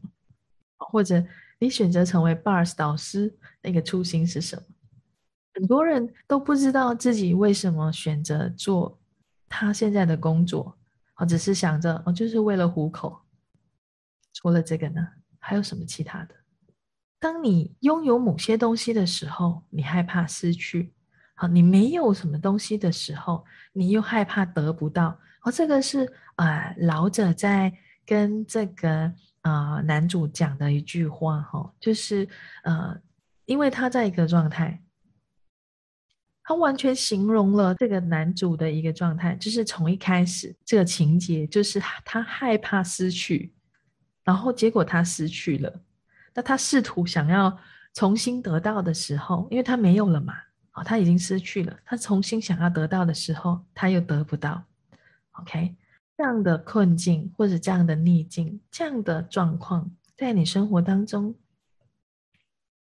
[0.77, 1.23] 或者
[1.63, 4.63] 你选择成为 Bars 导师，那个初心是什么？
[5.53, 8.99] 很多人都不知道自己为什么选择做
[9.47, 10.77] 他现在的工作。
[11.15, 13.17] 我只是想着，我就是为了糊口。
[14.33, 15.07] 除了这个呢，
[15.39, 16.35] 还有什么其他的？
[17.17, 20.91] 当你拥有某些东西的时候，你害怕失去；
[21.35, 25.17] 好，你没有什么东西的时候，你又害怕得不到。
[25.43, 27.71] 哦，这个是啊，老者在
[28.05, 29.13] 跟这个
[29.43, 32.27] 啊男主讲的一句话哈，就是
[32.63, 32.99] 呃，
[33.45, 34.81] 因为他在一个状态，
[36.43, 43.53] 他完全形容了这个男主的一个状态，就是从一开始这个情节就是他害怕失去，
[44.23, 45.81] 然后结果他失去了，
[46.33, 47.57] 那他试图想要
[47.93, 50.33] 重新得到的时候，因为他没有了嘛。
[50.75, 54.63] 哦，他已经失去了，他重新想要得到的时候，他又得不到。
[55.33, 55.75] OK，
[56.23, 61.35] 这样的困境或者这样的逆境，这样的状况，在你生活当中，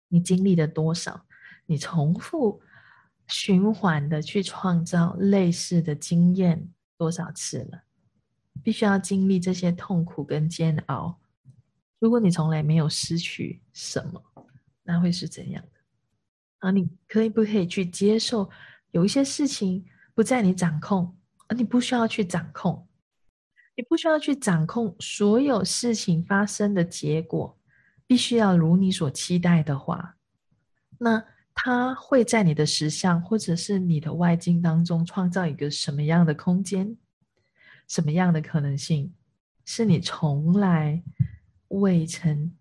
[0.09, 1.25] 你经历了多少？
[1.65, 2.61] 你重复
[3.25, 6.69] 循环的去创造类似的经验
[6.99, 7.81] 多少次了？
[8.61, 11.19] 必须要经历这些痛苦跟煎熬。
[11.97, 14.23] 如果你从来没有失去什么，
[14.83, 15.79] 那会是怎样的？
[16.59, 18.47] 啊，你可以不可以去接受
[18.91, 19.83] 有一些事情
[20.13, 21.17] 不在你掌控，
[21.47, 22.87] 而你不需要去掌控，
[23.75, 27.57] 你不需要去掌控所有事情发生的结果，
[28.05, 30.17] 必须要如你所期待的话，
[30.97, 36.97] 那它会在你的实相或者是你的外境当中创造一个什么样的空间，
[37.87, 39.13] 什么样的可能性，
[39.65, 41.03] 是你从来
[41.67, 42.51] 未曾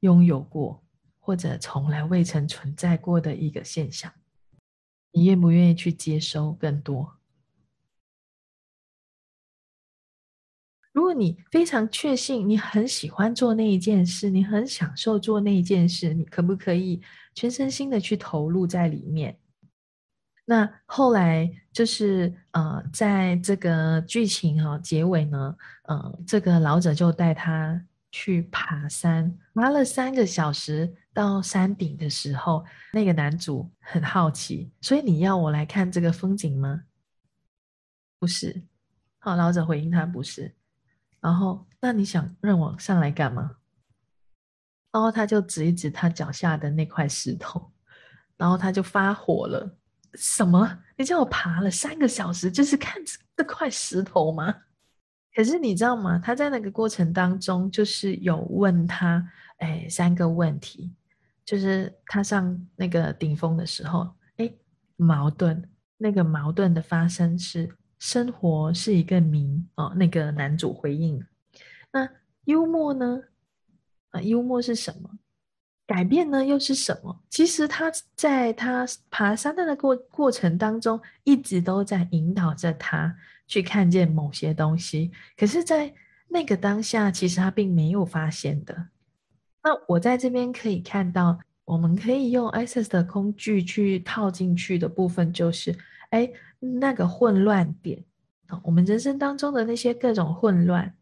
[0.00, 0.82] 拥有过。
[1.20, 4.10] 或者从来未曾存在过的一个现象，
[5.12, 7.17] 你愿不愿意去接收更多？
[10.98, 17.00] 如果你非常确信，你很喜欢做那一件事，你很享受做那一件事，你可不可以
[17.36, 19.38] 全身心的去投入在里面？
[20.44, 27.80] 那后来就是呃，在这个剧情哈结尾呢，呃，这个老者就带他
[28.10, 30.92] 去爬山，爬了三个小时。
[31.14, 36.82] 到山顶的时候，那个男主很好奇，所以你要我来看这个风景吗？
[38.18, 38.62] 不是，
[39.20, 40.57] 好，老者回应他不是。
[41.28, 43.56] 然后，那你想让我上来干嘛？
[44.90, 47.70] 然后他就指一指他脚下的那块石头，
[48.38, 49.76] 然后他就发火了：
[50.14, 50.78] 什么？
[50.96, 52.94] 你叫我爬了三个小时，就是看
[53.36, 54.54] 这块石头吗？
[55.34, 56.18] 可是你知道吗？
[56.18, 59.22] 他在那个过程当中，就是有问他，
[59.58, 60.96] 哎，三个问题。
[61.44, 64.50] 就是他上那个顶峰的时候，哎，
[64.96, 65.62] 矛盾。
[65.98, 67.68] 那个矛盾的发生是
[67.98, 69.92] 生活是一个谜哦。
[69.96, 71.24] 那个男主回应，
[71.92, 72.08] 那
[72.44, 73.22] 幽默呢？
[74.10, 75.10] 啊，幽默是什么？
[75.86, 77.22] 改变呢又是什么？
[77.30, 85.10] 其实他在他爬山的过过程当中，一直都在引导着他去看见某些东西。
[85.36, 85.94] 可是，在
[86.28, 88.88] 那个当下，其实他并没有发现的。
[89.62, 95.74] 那我在这边可以看到，我们可以用 Access 的工具去套进去的部分，就是，
[96.10, 98.04] 哎，那个混乱点
[98.46, 100.96] 啊，我们人生当中的那些各种混乱，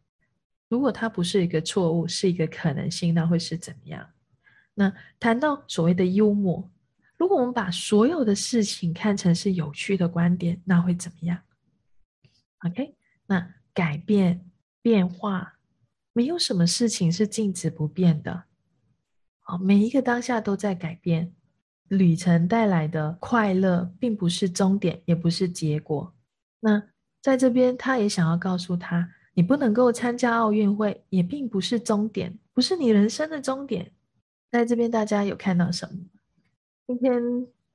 [0.69, 4.09] 如果它不是一个错误，是一个可能性，那会是怎么样？
[4.75, 6.71] 那谈到所谓的幽默，
[7.17, 11.41] 如果我们把所有的事情看成是有趣的观点，那会怎么样
[12.67, 12.97] ？OK，
[13.27, 14.51] 那改变
[14.83, 15.59] 变化，
[16.13, 18.45] 没有什么事情是静止不变的。
[19.41, 21.33] 好，每一个当下都在改变，
[21.89, 26.13] 旅程带来的快乐并不是终点，也不是结果。
[26.61, 26.83] 那
[27.23, 33.93] 在这边，他也想要告诉他，你不能够参加奥运会，也并不是终点，不是你人生的终点。
[34.51, 35.99] 在这边，大家有看到什么？
[36.87, 37.23] 今天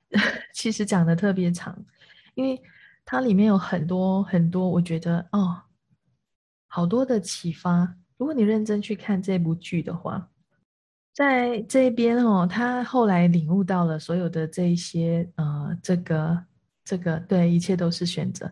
[0.53, 1.86] 其实讲的特别长，
[2.36, 2.62] 因为
[3.05, 5.62] 它里面有很多很多，我觉得哦，
[6.68, 7.95] 好多的启发。
[8.18, 10.28] 如果你认真去看这部剧的话。
[11.14, 16.43] 在这边哦，他后来领悟到了所有的这一些，呃，这个
[16.86, 18.49] 这个对，一切都是选择。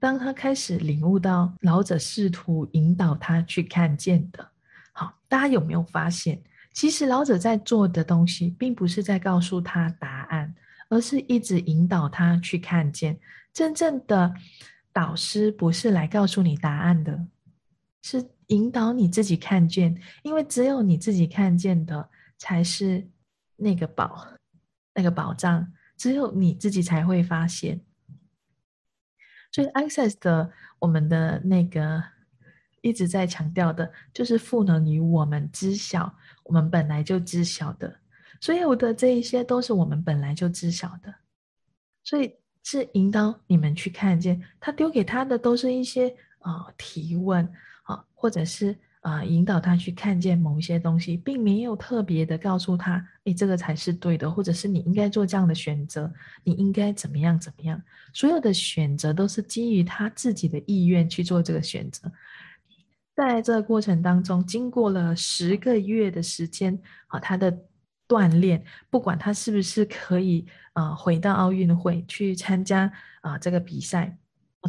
[0.00, 4.44] 当他开始领悟到老者试图引导他去看见的，
[4.92, 6.42] 好，大家有没有发现，
[6.72, 10.52] 其实老者在做的东西，并不是在告诉他答案，
[10.88, 13.16] 而是一直引导他去看见。
[13.52, 14.34] 真正的
[14.92, 17.24] 导师不是来告诉你答案的，
[18.02, 18.28] 是。
[18.50, 23.08] 引导你自己看见，因为只有你自己看见的才是
[23.56, 24.26] 那个宝，
[24.94, 27.80] 那个宝藏，只有你自己才会发现。
[29.52, 32.02] 所以，Access 的我们的那个
[32.82, 36.12] 一直在强调的，就是赋能于我们知晓，
[36.44, 38.00] 我们本来就知晓的。
[38.40, 41.14] 所有的这一些都是我们本来就知晓的，
[42.02, 42.34] 所以
[42.64, 44.42] 是引导你们去看见。
[44.58, 47.52] 他丢给他的都是一些啊提问。
[48.14, 56.12] 或者是啊，引导他去看见某一些东西，并没有特别的告诉他，哎，这个才是对的，或者是你应该做这样的选择，
[56.44, 57.80] 你应该怎么样怎么样。
[58.12, 62.12] 所有的选择都是基于他自己的意愿去做这个选择。
[63.16, 67.50] 在这个过程当中，经过了十个月的时间，啊，他的
[68.06, 74.18] 锻炼，不管他是不是可以啊回到奥运会去参加啊这个比赛，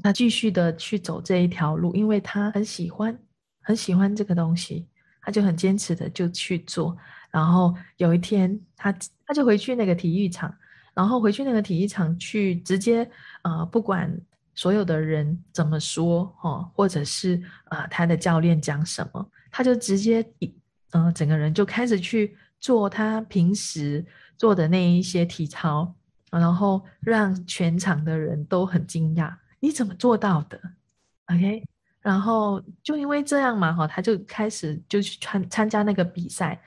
[0.01, 3.17] 他继续的去走这一条路，因为他很喜欢，
[3.61, 4.87] 很喜欢这个东西，
[5.21, 6.95] 他就很坚持的就去做。
[7.29, 8.91] 然后有一天，他
[9.25, 10.53] 他就回去那个体育场，
[10.93, 13.09] 然后回去那个体育场去直接
[13.41, 14.19] 啊，不管。
[14.53, 20.53] 所有的人怎么说哦，或者是啊，他的教练讲什么，他就直接一
[20.91, 24.05] 嗯，整个人就开始去做他平时
[24.37, 25.95] 做的那一些体操，
[26.29, 30.59] 然后让全场的人都很惊讶，你怎么做到的
[31.27, 31.65] ？OK，
[32.01, 36.61] 然后就因为这样嘛，哈，他就开始就去参参加那个比赛。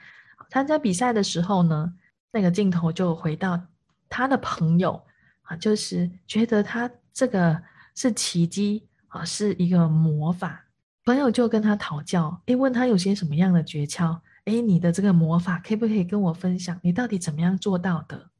[0.49, 1.93] 参加比赛的时候呢，
[2.31, 3.61] 那个镜头就回到
[4.09, 4.99] 他的朋友
[5.43, 7.61] 啊，就是觉得他这个。
[7.97, 10.65] 是奇迹啊，是一个魔法。
[11.05, 14.19] 朋友就跟他讨教，诶，问他有些什么样的诀窍？
[14.43, 16.77] 诶，你的这个魔法可不可以跟我分享？
[16.83, 18.31] 你到底怎么样做到的？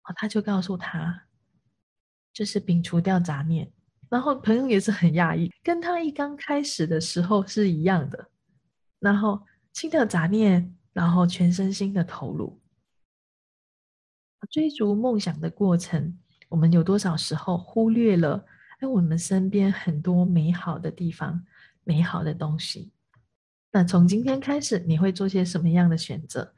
[0.00, 1.24] 啊，他就告诉他，
[2.32, 3.70] 就是摒除掉杂念。
[4.08, 8.28] 然后朋友也是很讶异，跟他一刚开始的时候是一样的。
[9.00, 9.40] 然后
[9.72, 12.60] 清掉杂念，然后全身心的投入，
[14.50, 16.18] 追逐梦想的过程，
[16.48, 18.44] 我们有多少时候忽略了？
[18.80, 21.44] 哎我们身边很多美好的地方，
[21.84, 22.92] 美好的东西。
[23.70, 26.52] 那从今天开始，你会做些什么样的选择？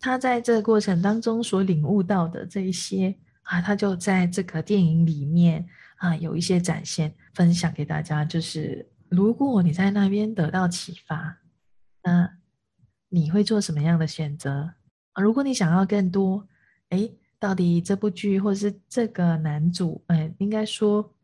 [0.00, 3.18] 他在这个过程当中所领悟到的这一些
[3.48, 8.24] 啊，他就在这个电影里面啊有一些展现，分享给大家。
[8.24, 11.38] 就是如果你在那边得到启发，
[12.02, 12.30] 那
[13.08, 14.74] 你会做什么样的选择？
[15.12, 16.46] 啊，如果你想要更多，
[16.90, 21.14] 哎，到底这部剧或者是这个男主，哎，应该说。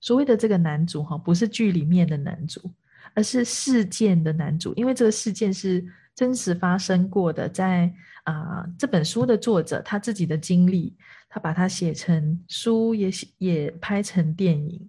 [0.00, 2.70] 所谓的这个男主哈，不是剧里面的男主，
[3.14, 5.82] 而是事件的男主，因为这个事件是
[6.14, 7.92] 真实发生过的，在
[8.24, 10.96] 啊这本书的作者他自己的经历，
[11.28, 14.88] 他把它写成书，也也拍成电影。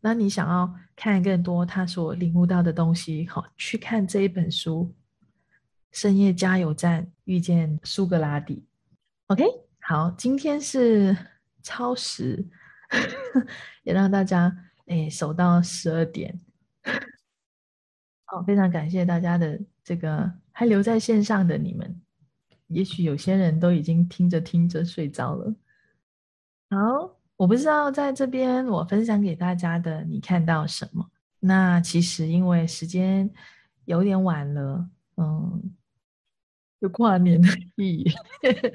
[0.00, 4.94] 那你想要看更多他所领悟到的东西，好去看这一本书
[5.98, 8.64] 《深夜加油站遇见苏格拉底》。
[9.34, 9.44] OK，
[9.80, 11.16] 好，今天是
[11.62, 12.46] 超时。
[13.82, 14.56] 也让大家
[14.86, 16.38] 诶守到十二点，
[18.26, 22.00] 好，非常感谢大家的这个还留在线上的你们，
[22.68, 25.54] 也许有些人都已经听着听着睡着了。
[26.70, 31.10] 好，我不知道在这边我分享给大家的你看到什么？
[31.40, 33.30] 那其实因为时间
[33.84, 34.88] 有点晚了，
[35.18, 35.74] 嗯，
[36.78, 37.46] 有跨年的
[37.76, 38.10] 意义，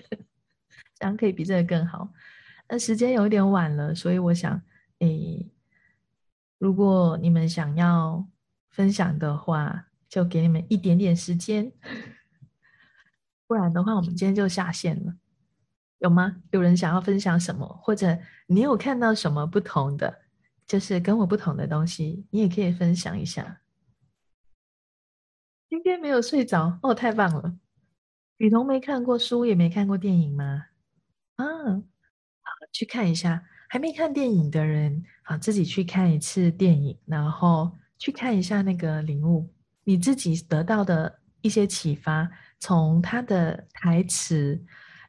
[0.93, 2.13] 这样可以比这个更好。
[2.69, 4.61] 那时间有点晚了，所以我想，
[4.99, 5.51] 诶，
[6.59, 8.23] 如果你们想要
[8.69, 11.71] 分享的话，就给你们一点点时间，
[13.47, 15.15] 不然的话，我们今天就下线了。
[15.99, 16.43] 有吗？
[16.51, 20.23] 有人想要分享什么，或者你有看到什么不同的，
[20.67, 23.61] 就是跟我不同的东西，你也可以分享一下。
[25.69, 27.55] 今天没有睡着哦，太棒了！
[28.35, 30.65] 雨桐没看过书，也没看过电影吗？
[31.37, 31.45] 啊。
[32.73, 39.53] 去看一下，还没看电影的人，好，自己去看一次电影，然后去看一下那个领悟，
[39.83, 42.29] 你自己得到的一些启发。
[42.59, 44.63] 从他的台词，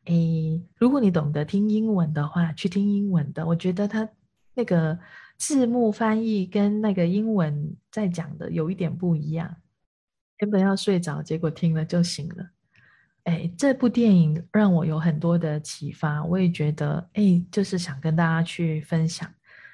[0.06, 3.46] 诶，如果你懂得听英文的话，去听英文的。
[3.46, 4.08] 我觉得他
[4.54, 4.98] 那个
[5.36, 9.54] 字幕翻译跟那个英文在讲的有一点不一样。
[10.38, 12.50] 原本要睡着，结果听了就醒了。
[13.24, 19.30] 哎，这部电影让我有很多的启发，我也觉得，哎，就是想跟大家去分享。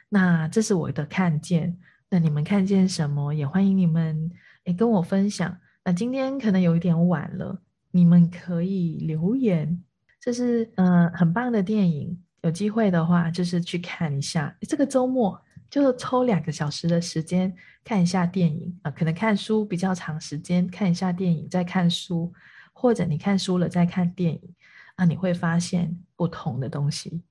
[0.08, 1.78] 那这是我的看见，
[2.10, 3.32] 那你们看见什么？
[3.32, 4.30] 也欢迎你们，
[4.68, 5.56] 哎，跟我分享。
[5.82, 7.58] 那今天可能有一点晚了，
[7.90, 9.82] 你们可以留言。
[10.20, 14.54] 这是嗯，很棒的电影，有机会的话就是去看一下。
[14.60, 15.40] 这个周末
[15.70, 22.30] 就是抽两个小时的时间看一下电影啊，可能看书比较长时间，看一下电影再看书。
[22.74, 24.54] 或者你看书了再看电影，
[24.96, 27.22] 啊，你会发现不同的东西。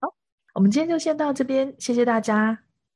[0.00, 0.14] 好，
[0.54, 2.62] 我们今天就先到这边，谢谢大家。